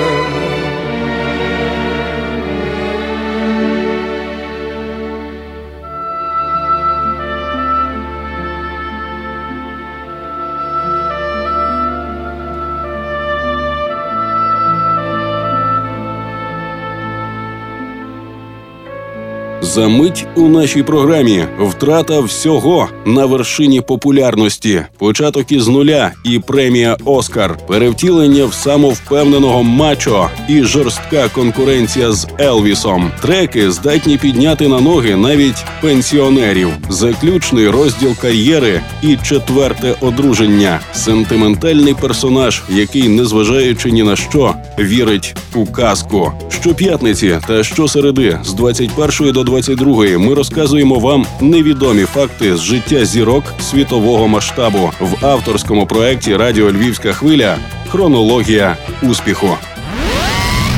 За 19.74 19.88
мить 19.88 20.26
у 20.36 20.48
нашій 20.48 20.82
програмі 20.82 21.44
втрата 21.60 22.20
всього 22.20 22.88
на 23.06 23.26
вершині 23.26 23.80
популярності, 23.80 24.82
початок 24.98 25.52
із 25.52 25.68
нуля 25.68 26.12
і 26.24 26.38
премія 26.38 26.96
Оскар, 27.04 27.58
перевтілення 27.66 28.44
в 28.44 28.54
самовпевненого 28.54 29.62
мачо 29.62 30.28
і 30.48 30.62
жорстка 30.62 31.28
конкуренція 31.28 32.12
з 32.12 32.26
Елвісом. 32.40 33.10
Треки 33.22 33.70
здатні 33.70 34.18
підняти 34.18 34.68
на 34.68 34.80
ноги 34.80 35.16
навіть 35.16 35.64
пенсіонерів, 35.80 36.68
заключний 36.88 37.68
розділ 37.68 38.16
кар'єри 38.16 38.80
і 39.02 39.16
четверте 39.16 39.94
одруження. 40.00 40.80
Сентиментальний 40.92 41.94
персонаж, 41.94 42.62
який, 42.68 43.08
незважаючи 43.08 43.90
ні 43.90 44.02
на 44.02 44.16
що, 44.16 44.54
вірить 44.78 45.36
у 45.54 45.66
казку. 45.66 46.32
Щоп'ятниці 46.48 47.38
та 47.46 47.64
щосереди 47.64 48.38
з 48.44 48.52
21 48.52 49.32
до 49.32 49.44
22 49.64 50.18
ми 50.18 50.34
розказуємо 50.34 50.98
вам 50.98 51.26
невідомі 51.40 52.04
факти 52.04 52.56
з 52.56 52.60
життя 52.60 53.04
зірок 53.04 53.44
світового 53.60 54.28
масштабу 54.28 54.90
в 55.00 55.26
авторському 55.26 55.86
проєкті 55.86 56.36
Радіо 56.36 56.72
Львівська 56.72 57.12
хвиля. 57.12 57.56
Хронологія 57.88 58.76
успіху. 59.02 59.48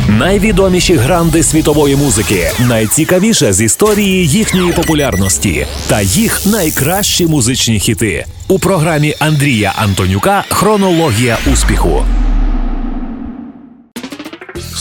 Найвідоміші 0.08 0.94
гранди 0.94 1.42
світової 1.42 1.96
музики, 1.96 2.50
найцікавіше 2.68 3.52
з 3.52 3.60
історії 3.60 4.26
їхньої 4.26 4.72
популярності 4.72 5.66
та 5.86 6.00
їх 6.00 6.46
найкращі 6.46 7.26
музичні 7.26 7.80
хіти 7.80 8.24
у 8.48 8.58
програмі 8.58 9.14
Андрія 9.18 9.72
Антонюка. 9.76 10.44
Хронологія 10.48 11.38
успіху. 11.52 12.04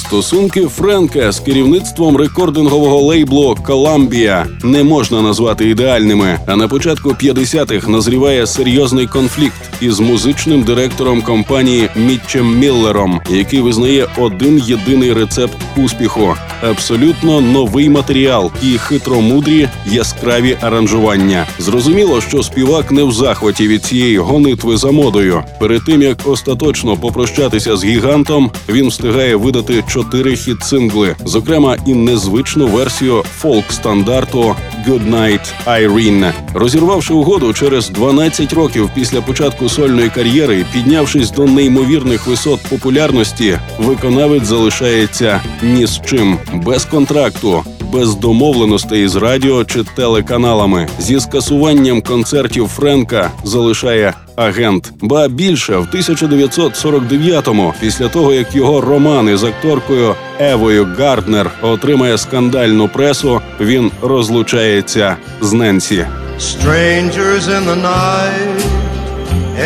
Стосунки 0.08 0.68
Френка 0.68 1.32
з 1.32 1.39
керівництвом 1.39 2.18
рекордингового 2.18 3.02
лейблу 3.02 3.58
Columbia 3.63 4.46
не 4.63 4.84
можна 4.84 5.22
назвати 5.22 5.70
ідеальними. 5.70 6.39
А 6.48 6.56
на 6.56 6.68
початку 6.68 7.10
50-х 7.10 7.88
назріває 7.88 8.48
серйозний 8.48 9.08
конфлікт 9.08 9.70
із 9.82 10.00
музичним 10.00 10.63
директором 10.63 11.22
компанії 11.22 11.89
Мітчем 11.96 12.60
Міллером, 12.60 13.22
який 13.30 13.62
визнає 13.62 14.08
один 14.18 14.58
єдиний 14.58 15.13
рецепт 15.13 15.58
успіху: 15.78 16.36
абсолютно 16.62 17.41
новий 17.41 17.89
матеріал 17.89 18.52
і 18.63 18.78
хитромудрі 18.78 19.70
яскраві 19.86 20.58
аранжування. 20.62 21.48
Зрозуміло, 21.60 22.22
що 22.22 22.44
співак 22.44 22.91
не 22.91 23.04
в 23.04 23.12
захваті 23.12 23.68
від 23.68 23.84
цієї 23.84 24.18
гонитви 24.18 24.78
за 24.78 24.91
модою. 24.91 25.44
Перед 25.60 25.86
тим 25.86 26.02
як 26.02 26.18
остаточно 26.26 26.98
попрощатися 26.98 27.78
з 27.78 27.86
гігантом, 27.86 28.52
він 28.70 28.88
встигає 28.88 29.36
видати 29.36 29.84
чотири 29.96 30.36
хіт-сингли, 30.36 31.16
зокрема 31.26 31.78
і 31.86 31.94
незвичну 31.94 32.68
версію 32.68 33.24
фолк-стандарту 33.42 34.56
«Goodnight, 34.88 35.54
Irene». 35.68 36.34
Розірвавши 36.54 37.14
угоду 37.14 37.54
через 37.54 37.90
12 37.90 38.54
років 38.54 38.90
після 38.96 39.22
початку 39.22 39.70
сольної 39.70 40.10
кар'єри, 40.10 40.66
піднявшись 40.74 41.32
до 41.32 41.46
неймовірних 41.46 42.28
висот 42.28 42.60
популярності, 42.70 43.60
виконавець 43.80 44.44
залишається 44.44 45.42
ні 45.64 45.86
з 45.86 46.02
чим 46.06 46.38
без 46.54 46.86
контракту. 46.86 47.64
Без 47.94 48.16
домовленостей 48.16 49.08
з 49.08 49.16
радіо 49.16 49.66
чи 49.66 49.84
телеканалами 49.84 50.88
зі 51.00 51.20
скасуванням 51.20 52.02
концертів 52.02 52.68
Френка 52.68 53.32
залишає 53.44 54.14
агент. 54.36 54.93
Ба 55.02 55.28
більше 55.28 55.78
в 55.78 55.88
1949-му, 55.93 57.74
після 57.80 58.08
того 58.08 58.34
як 58.34 58.56
його 58.56 58.82
романи 58.82 59.38
з 59.38 59.43
акторкою 59.43 60.15
Евою 60.39 60.88
Гарднер 60.98 61.52
отримає 61.62 62.17
скандальну 62.17 62.88
пресу, 62.88 63.41
він 63.60 63.91
розлучається 64.02 65.15
з 65.41 65.54
Ненсі. 65.54 66.06
Strangers 66.39 67.45
in 67.58 67.63
the 67.71 67.80
night, 67.95 68.60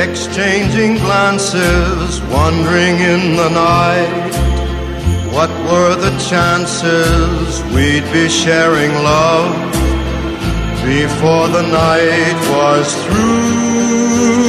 exchanging 0.05 0.93
glances, 1.05 2.09
wandering 2.35 2.97
in 3.13 3.21
the 3.41 3.49
night. 3.71 4.33
What 5.35 5.51
were 5.69 5.95
the 6.05 6.13
chances 6.31 7.63
we'd 7.73 8.07
be 8.17 8.27
sharing 8.43 8.93
love 9.13 9.51
before 10.85 11.47
the 11.57 11.65
night 11.83 12.37
was 12.55 12.87
through? 13.03 14.48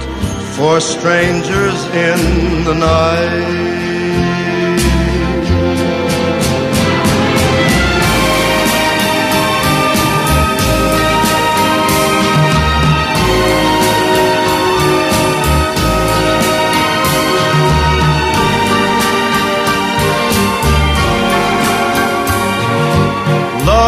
for 0.55 0.79
strangers 0.79 1.85
in 1.85 2.63
the 2.65 2.73
night. 2.73 3.70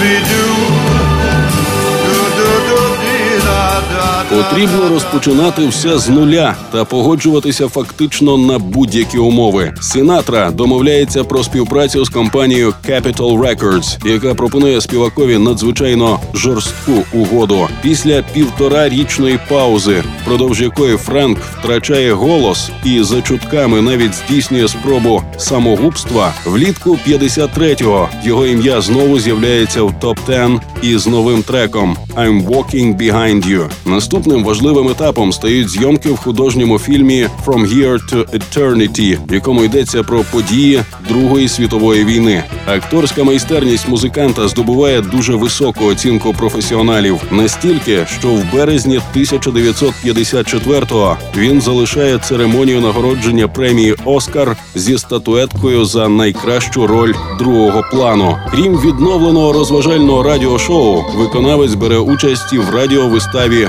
we 0.00 0.18
do 0.24 0.39
Потрібно 4.30 4.88
розпочинати 4.88 5.68
все 5.68 5.98
з 5.98 6.08
нуля 6.08 6.56
та 6.72 6.84
погоджуватися 6.84 7.68
фактично 7.68 8.38
на 8.38 8.58
будь-які 8.58 9.18
умови. 9.18 9.74
Сінатра 9.80 10.50
домовляється 10.50 11.24
про 11.24 11.44
співпрацю 11.44 12.04
з 12.04 12.08
компанією 12.08 12.74
Capitol 12.88 13.38
Records, 13.38 14.08
яка 14.08 14.34
пропонує 14.34 14.80
співакові 14.80 15.38
надзвичайно 15.38 16.20
жорстку 16.34 16.92
угоду. 17.12 17.68
Після 17.82 18.22
півторарічної 18.22 19.38
паузи, 19.48 20.02
впродовж 20.22 20.60
якої 20.60 20.96
Френк 20.96 21.38
втрачає 21.38 22.12
голос 22.12 22.70
і 22.84 23.02
за 23.02 23.22
чутками 23.22 23.82
навіть 23.82 24.14
здійснює 24.14 24.68
спробу 24.68 25.22
самогубства. 25.38 26.32
Влітку 26.44 26.98
53-го 27.08 28.08
його 28.24 28.46
ім'я 28.46 28.80
знову 28.80 29.18
з'являється 29.18 29.82
в 29.82 30.00
топ 30.00 30.18
10 30.26 30.50
із 30.82 31.06
новим 31.06 31.42
треком 31.42 31.96
«I'm 32.16 32.46
Walking 32.46 32.96
Behind 32.96 33.50
You». 33.50 33.70
Наступного 33.84 34.19
Наступним 34.20 34.44
важливим 34.44 34.88
етапом 34.88 35.32
стають 35.32 35.68
зйомки 35.68 36.10
в 36.10 36.16
художньому 36.16 36.78
фільмі 36.78 37.26
«From 37.46 37.66
Here 37.66 37.98
to 38.12 38.38
Eternity», 38.38 39.18
в 39.28 39.34
якому 39.34 39.64
йдеться 39.64 40.02
про 40.02 40.24
події 40.32 40.82
Другої 41.08 41.48
світової 41.48 42.04
війни. 42.04 42.44
Акторська 42.66 43.24
майстерність 43.24 43.88
музиканта 43.88 44.48
здобуває 44.48 45.00
дуже 45.00 45.34
високу 45.34 45.84
оцінку 45.84 46.32
професіоналів, 46.32 47.20
настільки, 47.30 48.06
що 48.18 48.28
в 48.28 48.52
березні 48.52 49.00
1954-го 49.16 51.16
він 51.36 51.60
залишає 51.60 52.18
церемонію 52.18 52.80
нагородження 52.80 53.48
премії 53.48 53.94
Оскар 54.04 54.56
зі 54.74 54.98
статуеткою 54.98 55.84
за 55.84 56.08
найкращу 56.08 56.86
роль 56.86 57.14
другого 57.38 57.84
плану. 57.90 58.36
Крім 58.50 58.80
відновленого 58.80 59.52
розважального 59.52 60.22
радіошоу, 60.22 61.02
виконавець 61.16 61.74
бере 61.74 61.98
участь 61.98 62.52
в 62.52 62.74
радіовиставі 62.74 63.68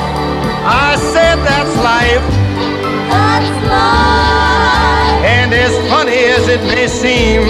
I 0.71 0.95
said 1.11 1.35
that's 1.43 1.75
life. 1.83 2.27
That's 3.11 3.51
life. 3.67 5.19
And 5.27 5.53
as 5.53 5.75
funny 5.91 6.31
as 6.31 6.47
it 6.47 6.63
may 6.63 6.87
seem, 6.87 7.43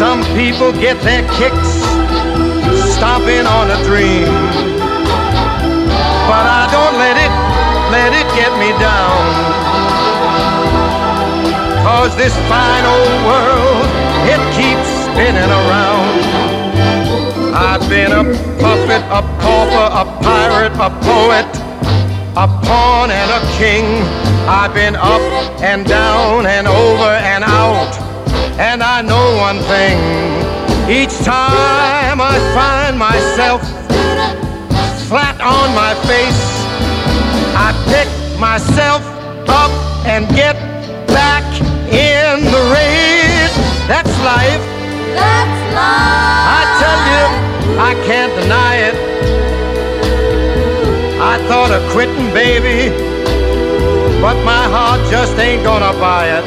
some 0.00 0.24
people 0.32 0.72
get 0.72 0.96
their 1.04 1.20
kicks 1.36 1.72
stomping 2.96 3.44
on 3.44 3.70
a 3.70 3.78
dream. 3.84 4.32
But 6.24 6.44
I 6.48 6.64
don't 6.72 6.96
let 7.04 7.16
it, 7.20 7.32
let 7.92 8.10
it 8.16 8.28
get 8.32 8.52
me 8.56 8.72
down. 8.80 9.20
Cause 11.84 12.16
this 12.16 12.34
fine 12.48 12.84
old 12.96 13.16
world, 13.28 13.86
it 14.32 14.40
keeps 14.56 14.88
spinning 15.04 15.52
around. 15.52 16.25
I've 17.58 17.88
been 17.88 18.12
a 18.12 18.22
puppet, 18.60 19.02
a 19.08 19.22
pauper, 19.40 19.88
a 19.88 20.04
pirate, 20.22 20.76
a 20.76 20.90
poet, 21.00 21.48
a 22.36 22.46
pawn 22.66 23.10
and 23.10 23.30
a 23.32 23.40
king. 23.56 23.86
I've 24.46 24.74
been 24.74 24.94
up 24.94 25.22
and 25.62 25.86
down 25.86 26.44
and 26.44 26.68
over 26.68 27.10
and 27.32 27.42
out. 27.42 27.96
And 28.60 28.82
I 28.82 29.00
know 29.00 29.38
one 29.38 29.60
thing. 29.72 29.96
Each 30.84 31.16
time 31.24 32.20
I 32.20 32.36
find 32.52 32.98
myself 32.98 33.62
flat 35.08 35.40
on 35.40 35.74
my 35.74 35.94
face, 36.04 36.44
I 37.56 37.72
pick 37.88 38.08
myself 38.38 39.00
up 39.48 39.72
and 40.04 40.28
get 40.36 40.56
back 41.08 41.42
in 41.88 42.44
the 42.44 42.62
race. 42.76 43.56
That's 43.88 44.12
life. 44.20 44.60
That's 45.16 45.74
life. 45.74 46.36
I 46.48 46.62
tell 46.80 47.00
you, 47.12 47.45
I 47.74 47.92
can't 48.06 48.32
deny 48.40 48.76
it. 48.88 48.96
I 51.20 51.38
thought 51.48 51.72
of 51.72 51.82
quitting, 51.90 52.30
baby, 52.32 52.90
but 54.20 54.36
my 54.44 54.64
heart 54.68 55.00
just 55.10 55.36
ain't 55.38 55.64
gonna 55.64 55.92
buy 55.98 56.38
it. 56.38 56.44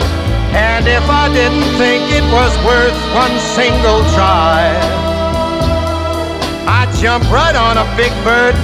And 0.55 0.87
if 0.87 1.05
I 1.09 1.29
didn't 1.33 1.69
think 1.77 2.09
it 2.11 2.25
was 2.33 2.53
worth 2.65 2.97
one 3.13 3.35
single 3.53 4.01
try, 4.15 4.73
I'd 6.65 6.91
jump 7.01 7.23
right 7.31 7.55
on 7.55 7.77
a 7.77 7.85
big 7.95 8.13
bird 8.23 8.55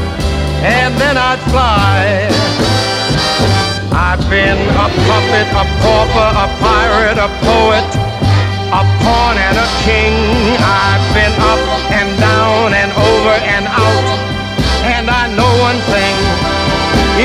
and 0.66 0.96
then 0.98 1.18
I'd 1.18 1.42
fly. 1.54 2.30
I've 3.94 4.22
been 4.30 4.58
a 4.58 4.88
puppet, 5.08 5.48
a 5.54 5.66
pauper, 5.82 6.30
a 6.34 6.48
pirate, 6.60 7.18
a 7.18 7.30
poet, 7.46 8.05
a 8.76 8.84
pawn 9.00 9.38
and 9.40 9.56
a 9.56 9.70
king. 9.88 10.16
I've 10.60 11.06
been 11.16 11.36
up 11.40 11.64
and 11.96 12.10
down 12.20 12.74
and 12.76 12.92
over 12.92 13.36
and 13.56 13.66
out. 13.72 14.08
And 14.84 15.06
I 15.10 15.32
know 15.38 15.52
one 15.64 15.80
thing. 15.94 16.16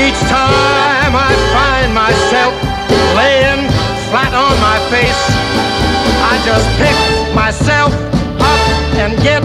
Each 0.03 0.19
time 0.31 1.11
I 1.11 1.31
find 1.51 1.89
myself 1.93 2.53
laying 3.19 3.67
flat 4.07 4.31
on 4.31 4.55
my 4.63 4.79
face, 4.93 5.23
I 6.31 6.33
just 6.47 6.67
pick 6.79 6.97
myself 7.35 7.91
up 8.39 8.61
and 9.03 9.11
get 9.21 9.43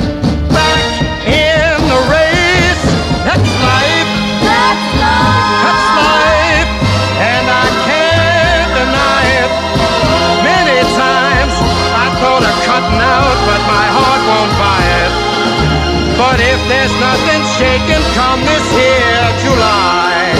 but 13.46 13.62
my 13.70 13.86
heart 13.96 14.22
won't 14.26 14.54
buy 14.58 14.82
it. 15.02 15.12
But 16.18 16.38
if 16.42 16.60
there's 16.70 16.94
nothing 16.98 17.42
shaking 17.58 18.04
come 18.18 18.40
this 18.50 18.66
here 18.74 19.26
July, 19.44 20.34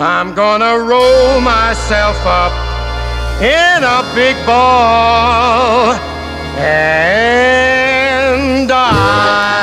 I'm 0.00 0.34
gonna 0.34 0.74
roll 0.78 1.40
myself 1.40 2.18
up 2.26 2.52
in 3.40 3.84
a 3.84 4.02
big 4.14 4.36
ball 4.46 5.94
and 6.58 7.48
die. 8.68 9.57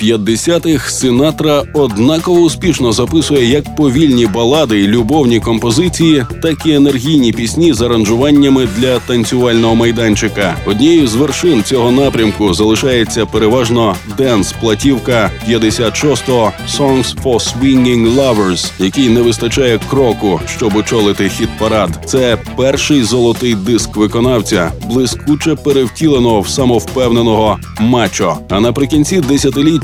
50-х 0.00 0.90
Синатра 0.90 1.62
однаково 1.74 2.40
успішно 2.40 2.92
записує 2.92 3.46
як 3.46 3.76
повільні 3.76 4.26
балади 4.26 4.78
й 4.78 4.88
любовні 4.88 5.40
композиції, 5.40 6.26
так 6.42 6.66
і 6.66 6.72
енергійні 6.72 7.32
пісні 7.32 7.72
з 7.72 7.82
аранжуваннями 7.82 8.68
для 8.78 8.98
танцювального 8.98 9.74
майданчика. 9.74 10.56
Однією 10.66 11.06
з 11.06 11.14
вершин 11.14 11.62
цього 11.62 11.90
напрямку 11.90 12.54
залишається 12.54 13.26
переважно 13.26 13.96
денс-платівка 14.18 15.30
56-го 15.48 16.52
«Songs 16.78 17.22
for 17.22 17.34
Swinging 17.34 18.14
Lovers», 18.14 18.70
який 18.78 19.08
не 19.08 19.20
вистачає 19.20 19.80
кроку, 19.90 20.40
щоб 20.56 20.76
очолити 20.76 21.28
хіт-парад. 21.28 21.90
Це 22.06 22.38
перший 22.56 23.02
золотий 23.02 23.54
диск 23.54 23.96
виконавця, 23.96 24.72
блискуче 24.88 25.54
перевтіленого 25.54 26.40
в 26.40 26.48
самовпевненого 26.48 27.58
мачо. 27.80 28.36
А 28.50 28.60
наприкінці 28.60 29.20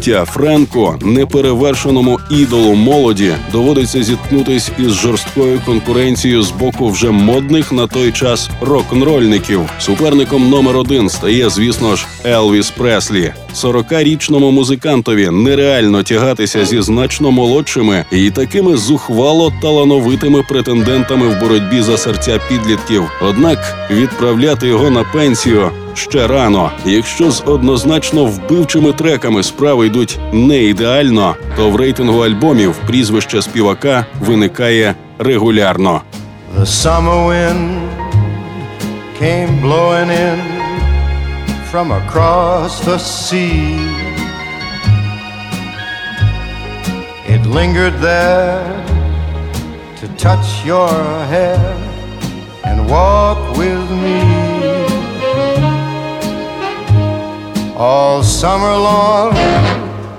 десятиліття 0.01 0.25
Френко, 0.25 0.99
неперевершеному 1.03 2.21
ідолу 2.31 2.75
молоді, 2.75 3.33
доводиться 3.53 4.03
зіткнутись 4.03 4.71
із 4.79 4.93
жорсткою 4.93 5.61
конкуренцією 5.67 6.43
з 6.43 6.51
боку 6.51 6.89
вже 6.89 7.11
модних 7.11 7.73
на 7.73 7.87
той 7.87 8.13
час 8.13 8.51
рок-н-рольників. 8.61 9.61
Суперником 9.79 10.51
номер 10.51 10.77
один 10.77 11.09
стає, 11.09 11.51
звісно 11.51 11.97
ж, 11.97 12.07
Елвіс 12.25 12.71
Преслі. 12.71 13.33
40-річному 13.55 14.51
музикантові 14.51 15.31
нереально 15.31 16.03
тягатися 16.03 16.65
зі 16.65 16.83
значно 16.83 17.31
молодшими 17.31 18.05
і 18.13 18.31
такими 18.31 18.77
зухвало 18.77 19.53
талановитими 19.63 20.43
претендентами 20.43 21.29
в 21.29 21.41
боротьбі 21.41 21.83
за 21.83 21.97
серця 21.97 22.41
підлітків. 22.49 23.05
Однак 23.23 23.89
відправляти 23.91 24.69
його 24.69 24.91
на 24.91 25.05
пенсію 25.05 25.71
ще 25.95 26.27
рано. 26.27 26.71
Якщо 26.85 27.31
з 27.31 27.43
однозначно 27.47 28.25
вбивчими 28.25 28.93
треками 28.93 29.43
справи 29.43 29.87
йдуть 29.87 30.19
не 30.33 30.63
ідеально, 30.63 31.35
то 31.57 31.71
в 31.71 31.77
рейтингу 31.77 32.21
альбомів 32.21 32.75
прізвище 32.87 33.43
співака 33.43 34.07
виникає 34.21 34.95
регулярно. 35.19 36.01
The 36.59 36.67
summer 36.67 37.19
wind 37.31 37.79
came 39.21 39.61
blowing 39.63 40.11
in 40.11 40.39
from 41.71 41.93
across 41.93 42.81
the 42.81 42.99
sea. 42.99 43.79
It 47.29 47.47
lingered 47.47 47.97
there 48.01 48.85
to 50.01 50.09
touch 50.17 50.65
your 50.65 50.91
hair 51.35 51.77
and 52.65 52.89
walk 52.91 53.57
with 53.57 53.89
me. 54.03 54.30
All 57.83 58.23
summer 58.23 58.77
long, 58.77 59.33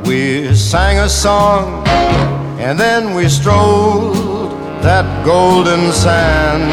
we 0.03 0.51
sang 0.55 0.97
a 0.97 1.07
song 1.07 1.87
And 2.57 2.79
then 2.79 3.13
we 3.13 3.29
strolled 3.29 4.51
that 4.81 5.05
golden 5.23 5.91
sand. 5.91 6.65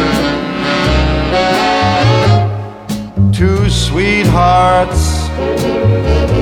Two 3.35 3.69
sweethearts 3.69 5.29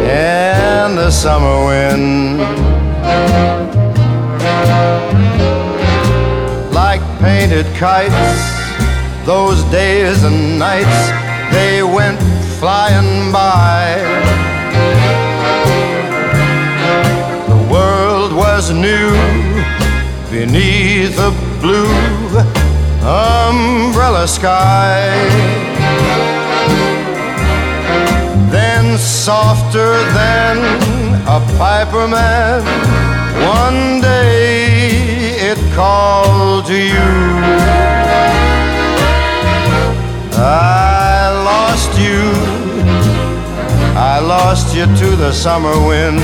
and 0.07 0.97
the 0.97 1.11
summer 1.11 1.67
wind. 1.67 2.39
Like 6.73 7.01
painted 7.19 7.67
kites, 7.75 9.27
those 9.27 9.61
days 9.73 10.23
and 10.23 10.57
nights, 10.57 11.11
they 11.53 11.83
went 11.83 12.21
flying 12.61 13.33
by. 13.33 14.01
The 17.49 17.61
world 17.73 18.33
was 18.33 18.71
new 18.71 19.13
beneath 20.31 21.19
a 21.19 21.33
blue 21.61 21.93
umbrella 23.03 24.27
sky. 24.27 25.11
Then, 28.51 28.97
softer 28.97 29.93
than 30.21 30.57
a 31.27 31.41
piper 31.59 32.09
man, 32.09 32.63
one 33.59 34.01
day 34.01 34.97
it 35.51 35.59
called 35.75 36.67
to 36.67 36.75
you. 36.75 37.13
I 40.39 40.96
you, 42.07 42.23
I 43.97 44.21
lost 44.21 44.75
you 44.77 44.87
to 44.87 45.17
the 45.17 45.33
summer 45.33 45.75
wind. 45.87 46.19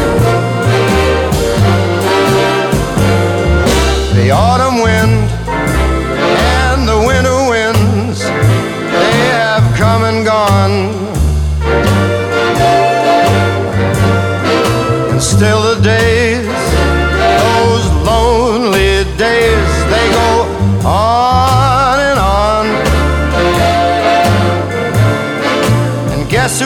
The 4.16 4.30
autumn 4.30 4.82
wind 4.82 5.21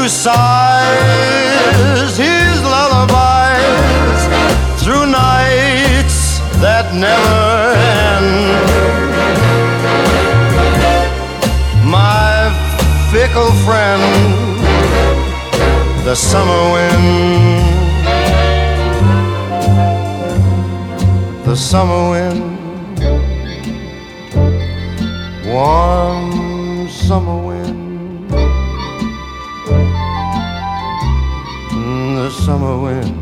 Sighs 0.08 1.66
his 2.16 2.62
lullabies 2.62 4.22
through 4.80 5.06
nights 5.06 6.38
that 6.62 6.94
never 6.94 7.74
end? 8.14 8.30
My 11.90 12.50
fickle 13.10 13.52
friend, 13.66 14.02
the 16.04 16.14
summer 16.14 16.62
wind. 16.74 17.64
The 21.46 21.56
summer 21.56 22.10
wind, 22.10 22.42
warm 25.46 26.88
summer 26.88 27.36
wind, 27.38 27.45
summer 32.46 32.76
wind. 32.82 33.12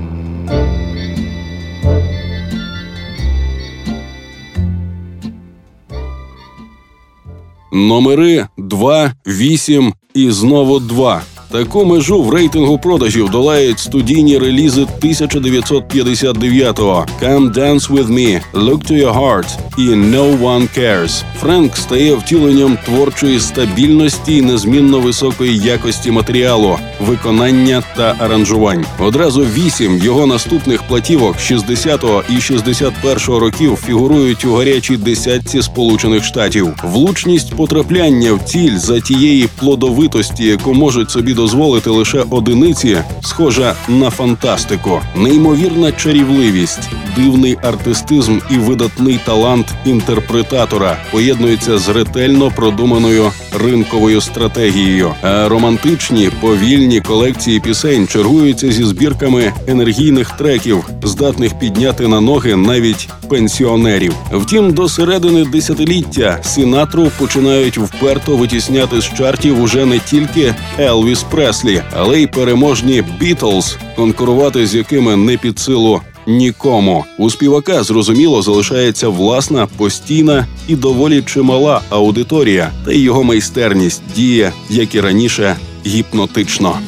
Номери 7.73 8.47
2, 8.59 9.13
8 9.27 9.93
і 10.15 10.31
знову 10.31 10.81
2. 10.81 11.23
Таку 11.55 11.85
межу 11.85 12.23
в 12.23 12.31
рейтингу 12.31 12.79
продажів 12.79 13.31
долають 13.31 13.79
студійні 13.79 14.39
релізи 14.39 14.87
1959-го 15.03 17.07
«Come 17.23 17.53
Dance 17.53 17.91
With 17.91 18.07
Me», 18.07 18.41
«Look 18.55 18.91
To 18.91 18.93
Your 18.93 19.19
Heart» 19.19 19.47
і 19.79 19.81
«No 19.81 20.41
One 20.41 20.79
Cares». 20.79 21.23
Френк 21.41 21.77
стає 21.77 22.15
втіленням 22.15 22.79
творчої 22.85 23.41
стабільності 23.41 24.37
і 24.37 24.43
незмінно 24.43 25.01
високої 25.01 25.59
якості 25.59 26.11
матеріалу, 26.11 26.79
виконання 27.01 27.83
та 27.97 28.17
аранжувань. 28.19 28.85
Одразу 28.99 29.41
вісім 29.41 29.99
його 29.99 30.27
наступних 30.27 30.83
платівок 30.83 31.37
60-го 31.37 32.23
і 32.31 32.33
61-го 32.33 33.39
років 33.39 33.79
фігурують 33.87 34.45
у 34.45 34.55
гарячій 34.55 34.97
десятці 34.97 35.63
Сполучених 35.63 36.25
Штатів. 36.25 36.75
Влучність 36.85 37.55
потрапляння 37.55 38.33
в 38.33 38.45
ціль 38.45 38.77
за 38.77 39.01
тієї 39.01 39.49
плодовитості, 39.59 40.45
яку 40.45 40.75
можуть 40.75 41.11
собі 41.11 41.35
дозволити 41.45 41.91
лише 41.91 42.25
одиниці, 42.31 42.99
схожа 43.23 43.75
на 43.89 44.11
фантастику, 44.11 45.01
неймовірна 45.17 45.93
чарівливість, 45.93 46.89
дивний 47.17 47.57
артистизм 47.63 48.39
і 48.51 48.57
видатний 48.57 49.21
талант 49.25 49.67
інтерпретатора 49.85 50.97
поєднуються 51.11 51.79
з 51.79 51.89
ретельно 51.89 52.51
продуманою 52.51 53.31
ринковою 53.65 54.21
стратегією. 54.21 55.15
А 55.23 55.49
романтичні 55.49 56.31
повільні 56.41 57.01
колекції 57.01 57.61
пісень 57.61 58.09
чергуються 58.09 58.73
зі 58.73 58.85
збірками 58.85 59.53
енергійних 59.67 60.31
треків, 60.31 60.85
здатних 61.03 61.59
підняти 61.59 62.09
на 62.09 62.21
ноги 62.21 62.57
навіть 62.57 63.09
пенсіонерів. 63.29 64.15
Втім, 64.33 64.73
до 64.73 64.89
середини 64.89 65.45
десятиліття 65.45 66.39
Сінатру 66.43 67.11
починають 67.19 67.79
вперто 67.79 68.37
витісняти 68.37 69.01
з 69.01 69.05
чартів 69.05 69.63
уже 69.63 69.87
не 69.87 69.99
тільки 69.99 70.55
Елвіс 70.79 71.24
Преслі, 71.31 71.83
але 71.93 72.21
й 72.21 72.27
переможні 72.27 73.05
Бітлз, 73.21 73.77
конкурувати 73.97 74.67
з 74.67 74.75
якими 74.75 75.17
не 75.17 75.37
під 75.37 75.59
силу. 75.59 76.01
Нікому 76.27 77.05
у 77.19 77.31
співака 77.31 77.83
зрозуміло 77.83 78.43
залишається 78.43 79.09
власна, 79.09 79.67
постійна 79.67 80.47
і 80.69 80.77
доволі 80.77 81.23
чимала 81.23 81.81
аудиторія, 81.91 82.71
та 82.85 82.93
й 82.93 83.03
його 83.03 83.25
майстерність 83.25 84.03
діє, 84.17 84.53
як 84.71 84.95
і 84.95 85.01
раніше, 85.01 85.57
гіпнотично. 85.87 86.79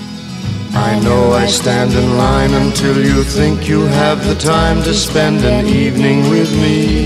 I 0.77 1.01
know 1.01 1.33
I 1.33 1.47
stand 1.47 1.91
in 1.95 2.09
line 2.19 2.53
until 2.65 2.97
you 3.11 3.23
think 3.37 3.67
you 3.67 3.81
have 4.03 4.19
the 4.31 4.39
time 4.55 4.83
to 4.83 4.93
spend 4.93 5.39
an 5.43 5.65
evening 5.67 6.19
with 6.29 6.51
me. 6.63 7.06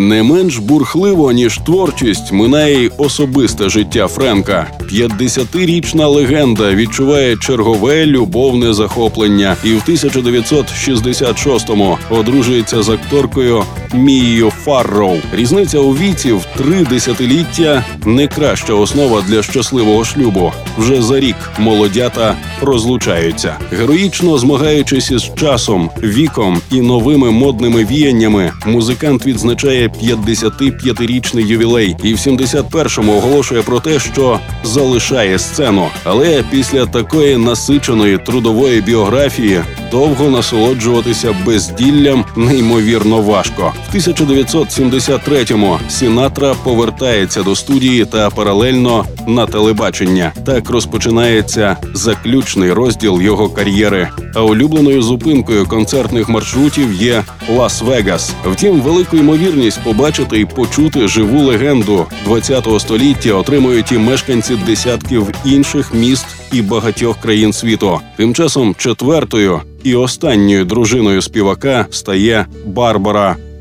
Не 0.00 0.22
менш 0.22 0.58
бурхливо, 0.58 1.32
ніж 1.32 1.58
творчість, 1.58 2.32
минає 2.32 2.84
й 2.84 2.90
особисте 2.98 3.68
життя 3.68 4.08
Френка. 4.08 4.66
50-річна 4.92 6.06
легенда 6.06 6.74
відчуває 6.74 7.36
чергове 7.36 8.06
любовне 8.06 8.74
захоплення 8.74 9.56
і 9.64 9.72
в 9.72 9.82
1966-му 9.88 11.98
одружується 12.10 12.82
з 12.82 12.88
акторкою 12.88 13.62
Мією 13.94 14.50
Фарроу. 14.50 15.16
Різниця 15.32 15.78
у 15.78 15.92
віці 15.92 16.32
в 16.32 16.44
три 16.56 16.84
десятиліття 16.84 17.84
не 18.04 18.28
краща 18.28 18.74
основа 18.74 19.22
для 19.22 19.42
щасливого 19.42 20.04
шлюбу. 20.04 20.52
Вже 20.78 21.02
за 21.02 21.20
рік 21.20 21.36
молодята 21.58 22.36
розлучаються. 22.60 23.56
Героїчно 23.72 24.38
змагаючись 24.38 25.10
із 25.10 25.30
часом, 25.36 25.90
віком 26.02 26.60
і 26.70 26.80
новими 26.80 27.30
модними 27.30 27.84
віяннями, 27.84 28.52
музикант 28.66 29.26
відзначає 29.26 29.88
55-річний 29.88 31.46
ювілей 31.46 31.96
і 32.02 32.14
в 32.14 32.16
71-му 32.16 33.16
оголошує 33.16 33.62
про 33.62 33.80
те, 33.80 33.98
що 33.98 34.40
залишає 34.64 35.38
сцену. 35.38 35.88
Але 36.04 36.44
після 36.50 36.86
такої 36.86 37.36
насиченої 37.36 38.18
трудової 38.18 38.80
біографії 38.80 39.60
довго 39.90 40.30
насолоджуватися 40.30 41.36
безділлям 41.46 42.24
неймовірно 42.36 43.22
важко. 43.22 43.72
В 43.88 43.94
1973-му 43.94 45.78
Сінатра 45.88 46.54
повертається 46.64 47.42
до 47.42 47.56
студії 47.56 48.04
та 48.04 48.30
паралельно 48.30 49.04
на 49.26 49.46
телебачення. 49.46 50.32
Так 50.46 50.70
розпочинається 50.70 51.76
заключний 51.94 52.72
розділ 52.72 53.22
його 53.22 53.48
кар'єри. 53.48 54.08
А 54.34 54.42
улюбленою 54.42 55.02
зупинкою 55.02 55.66
концертних 55.66 56.28
маршрутів 56.28 56.92
є 56.92 57.24
Лас-Вегас. 57.56 58.30
Втім, 58.44 58.80
велику 58.80 59.16
ймовірність 59.16 59.84
побачити 59.84 60.40
і 60.40 60.44
почути 60.44 61.08
живу 61.08 61.38
легенду 61.38 62.06
ХХ 62.26 62.80
століття 62.80 63.34
отримують 63.34 63.92
і 63.92 63.98
мешканці 63.98 64.56
десятків 64.66 65.28
інших 65.44 65.94
міст 65.94 66.26
і 66.52 66.62
багатьох 66.62 67.20
країн 67.20 67.52
світу. 67.52 68.00
Тим 68.16 68.34
часом 68.34 68.74
четвертою 68.78 69.60
і 69.84 69.94
останньою 69.94 70.64
дружиною 70.64 71.22
співака 71.22 71.86
стає 71.90 72.46
Барбара 72.66 73.36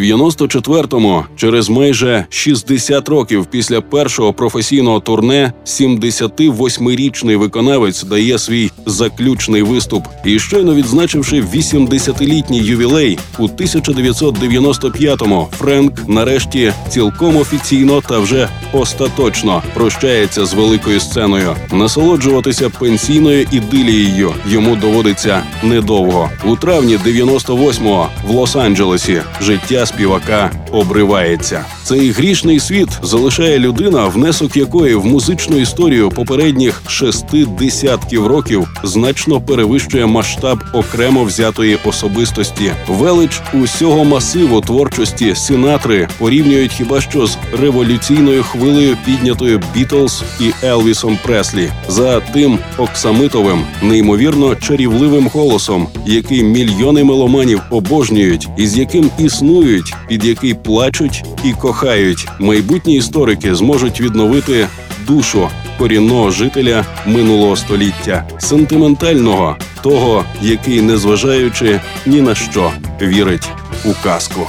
94-му, 0.00 1.24
через 1.36 1.68
майже 1.68 2.26
60 2.28 3.08
років 3.08 3.46
після 3.50 3.80
першого 3.80 4.32
професійного 4.32 5.00
турне, 5.00 5.52
78-річний 5.66 7.36
виконавець 7.36 8.02
дає 8.02 8.38
свій 8.38 8.70
заключний 8.86 9.62
виступ. 9.62 10.04
І 10.24 10.38
щойно 10.38 10.74
відзначивши 10.74 11.42
80-літній 11.42 12.58
ювілей, 12.58 13.18
у 13.38 13.48
1995-му 13.48 15.48
Френк 15.58 16.08
нарешті 16.08 16.72
цілком 16.88 17.36
офіційно 17.36 18.02
та 18.08 18.18
вже 18.18 18.48
остаточно 18.72 19.62
прощається 19.74 20.46
з 20.46 20.54
великою 20.54 21.00
сценою. 21.00 21.56
Насолоджуватися 21.72 22.70
пенсійною 22.70 23.46
ідилією 23.52 24.34
йому 24.48 24.76
доводиться 24.76 25.42
недовго. 25.62 26.30
У 26.44 26.56
травні 26.56 26.96
98-го 26.96 28.08
в 28.26 28.30
Лос-Анджелесі 28.30 29.22
життя 29.40 29.85
співака 29.86 30.50
обривається. 30.72 31.64
Цей 31.84 32.10
грішний 32.10 32.60
світ 32.60 32.88
залишає 33.02 33.58
людина, 33.58 34.06
внесок 34.06 34.56
якої 34.56 34.94
в 34.94 35.06
музичну 35.06 35.56
історію 35.56 36.08
попередніх 36.08 36.82
шести 36.88 37.46
десятків 37.46 38.26
років 38.26 38.68
значно 38.84 39.40
перевищує 39.40 40.06
масштаб 40.06 40.58
окремо 40.72 41.24
взятої 41.24 41.78
особистості. 41.84 42.72
Велич 42.88 43.42
усього 43.54 44.04
масиву 44.04 44.60
творчості 44.60 45.34
Сінатри 45.34 46.08
порівнюють 46.18 46.72
хіба 46.72 47.00
що 47.00 47.26
з 47.26 47.38
революційною 47.60 48.42
хвилею 48.42 48.96
піднятою 49.06 49.62
Бітлз 49.74 50.22
і 50.40 50.66
Елвісом 50.66 51.18
Преслі 51.24 51.70
за 51.88 52.20
тим 52.20 52.58
оксамитовим, 52.78 53.64
неймовірно 53.82 54.54
чарівливим 54.54 55.26
голосом, 55.26 55.88
який 56.06 56.42
мільйони 56.42 57.04
меломанів 57.04 57.62
обожнюють, 57.70 58.48
і 58.56 58.66
з 58.66 58.78
яким 58.78 59.10
існують, 59.18 59.75
під 60.08 60.24
який 60.24 60.54
плачуть 60.54 61.24
і 61.44 61.52
кохають. 61.52 62.28
Майбутні 62.38 62.96
історики 62.96 63.54
зможуть 63.54 64.00
відновити 64.00 64.68
душу 65.06 65.48
корінного 65.78 66.30
жителя 66.30 66.84
минулого 67.06 67.56
століття, 67.56 68.24
сентиментального, 68.38 69.56
того, 69.82 70.24
який, 70.42 70.82
незважаючи 70.82 71.80
ні 72.06 72.20
на 72.20 72.34
що, 72.34 72.70
вірить 73.02 73.48
у 73.84 73.92
казку. 74.04 74.40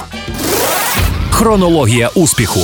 Хронологія 1.30 2.08
успіху. 2.08 2.60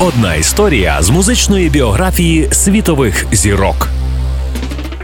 Одна 0.00 0.34
історія 0.34 1.02
з 1.02 1.10
музичної 1.10 1.68
біографії 1.68 2.48
світових 2.52 3.26
зірок. 3.32 3.88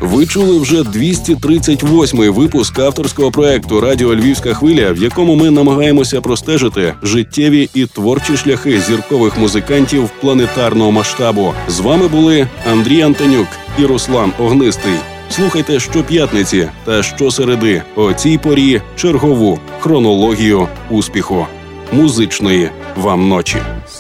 Ви 0.05 0.27
чули 0.27 0.59
вже 0.59 0.83
238-й 0.83 2.29
випуск 2.29 2.79
авторського 2.79 3.31
проекту 3.31 3.81
Радіо 3.81 4.15
Львівська 4.15 4.55
хвиля, 4.55 4.93
в 4.93 4.97
якому 4.97 5.35
ми 5.35 5.51
намагаємося 5.51 6.21
простежити 6.21 6.95
життєві 7.03 7.71
і 7.75 7.87
творчі 7.87 8.37
шляхи 8.37 8.81
зіркових 8.81 9.39
музикантів 9.39 10.11
планетарного 10.21 10.93
масштабу. 10.93 11.55
З 11.69 11.81
вами 11.81 12.09
були 12.09 12.49
Андрій 12.73 13.03
Антонюк 13.03 13.47
і 13.79 13.85
Руслан 13.85 14.33
Огнистий. 14.39 14.95
Слухайте 15.31 15.81
щоп'ятниці 15.81 16.69
та 16.85 17.03
щосереди 17.03 17.83
о 17.97 18.13
цій 18.13 18.39
порі 18.39 18.83
чергову 18.97 19.59
хронологію 19.81 20.69
успіху 20.91 21.47
музичної 21.93 22.71
вам 22.97 23.29
ночі. 23.29 23.57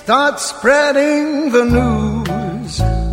Start 0.06 0.38
spreading 0.38 1.52
the 1.52 1.64
news. 1.74 3.03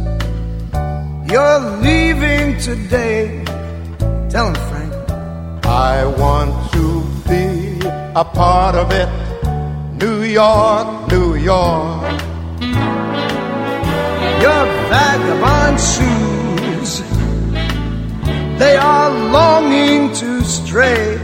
You're 1.31 1.59
leaving 1.79 2.57
today. 2.59 3.45
Tell 4.29 4.47
him, 4.47 4.55
Frank. 4.67 4.93
I 5.65 6.05
want 6.05 6.51
to 6.73 7.05
be 7.29 7.79
a 8.13 8.25
part 8.25 8.75
of 8.75 8.91
it. 8.91 9.07
New 9.97 10.23
York, 10.23 11.07
New 11.09 11.35
York. 11.35 12.11
Your 14.43 14.63
vagabond 14.91 15.79
shoes. 15.79 16.99
They 18.59 18.75
are 18.75 19.09
longing 19.31 20.11
to 20.15 20.43
stray 20.43 21.17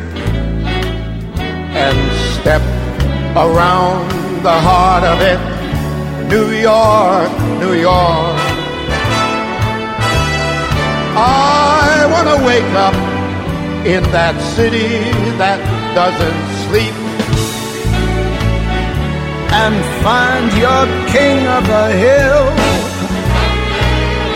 and 1.83 1.97
step 2.39 2.61
around 3.35 4.41
the 4.41 4.57
heart 4.67 5.03
of 5.03 5.19
it. 5.19 5.39
New 6.29 6.49
York, 6.51 7.29
New 7.59 7.73
York. 7.73 8.46
I 11.20 12.05
want 12.13 12.28
to 12.30 12.45
wake 12.45 12.74
up 12.88 12.93
in 13.88 14.03
that 14.11 14.36
city 14.55 14.88
that 15.41 15.59
doesn't 15.97 16.41
sleep 16.65 16.93
and 19.49 19.76
find 20.05 20.47
your 20.65 20.84
king 21.09 21.39
of 21.57 21.63
the 21.65 21.88
hill, 22.05 22.45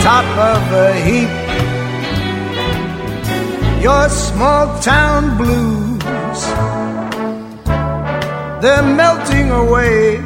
top 0.02 0.26
of 0.52 0.60
the 0.74 0.90
heap. 1.06 1.30
Your 3.84 4.10
small 4.10 4.66
town 4.82 5.38
blues, 5.38 6.42
they're 8.62 8.90
melting 9.02 9.52
away. 9.52 10.18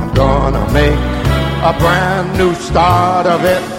I'm 0.00 0.12
gonna 0.12 0.64
make 0.74 1.00
a 1.70 1.72
brand 1.78 2.36
new 2.36 2.52
start 2.54 3.26
of 3.26 3.42
it 3.44 3.75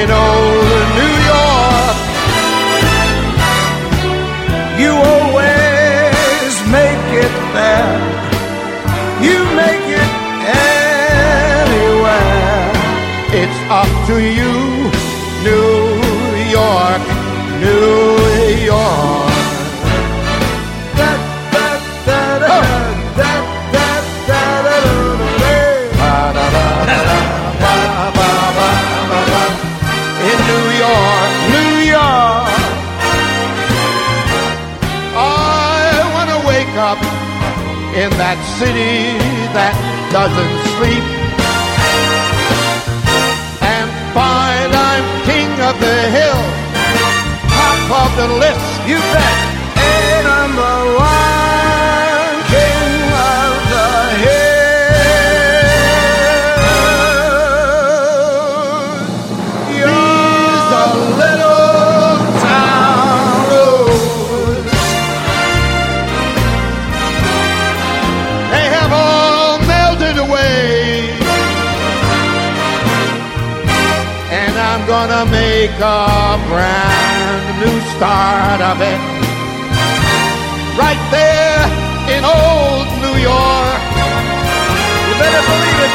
in 0.00 0.10
old 0.10 0.86
New 0.98 1.14
York. 1.32 1.96
You 4.82 4.90
always 5.12 6.52
make 6.78 7.06
it 7.24 7.34
there. 7.56 7.98
You 9.26 9.38
make 9.62 9.86
it 10.02 10.10
anywhere. 11.54 12.72
It's 13.40 13.60
up 13.80 13.90
to 14.08 14.16
you, 14.38 14.54
New 15.46 15.78
York, 16.58 17.04
New 17.64 18.64
York. 18.72 19.23
That 38.16 38.38
city 38.58 39.18
that 39.56 39.74
doesn't 40.14 40.56
sleep 40.78 41.06
and 43.58 43.88
find 44.14 44.70
I'm 44.70 45.06
king 45.26 45.50
of 45.58 45.74
the 45.82 45.98
hill, 46.14 46.42
top 47.50 48.06
of 48.06 48.10
the 48.20 48.28
list. 48.38 48.70
You 48.86 48.98
bet. 49.10 49.54
A 49.76 50.22
number 50.22 50.98
one 50.98 51.23
start 77.96 78.60
of 78.60 78.80
it. 78.82 79.00
Right 80.74 81.02
there 81.14 81.62
in 82.10 82.22
old 82.26 82.88
New 82.98 83.16
York. 83.22 83.82
You 85.06 85.14
better 85.22 85.42
believe 85.46 85.80
it, 85.86 85.94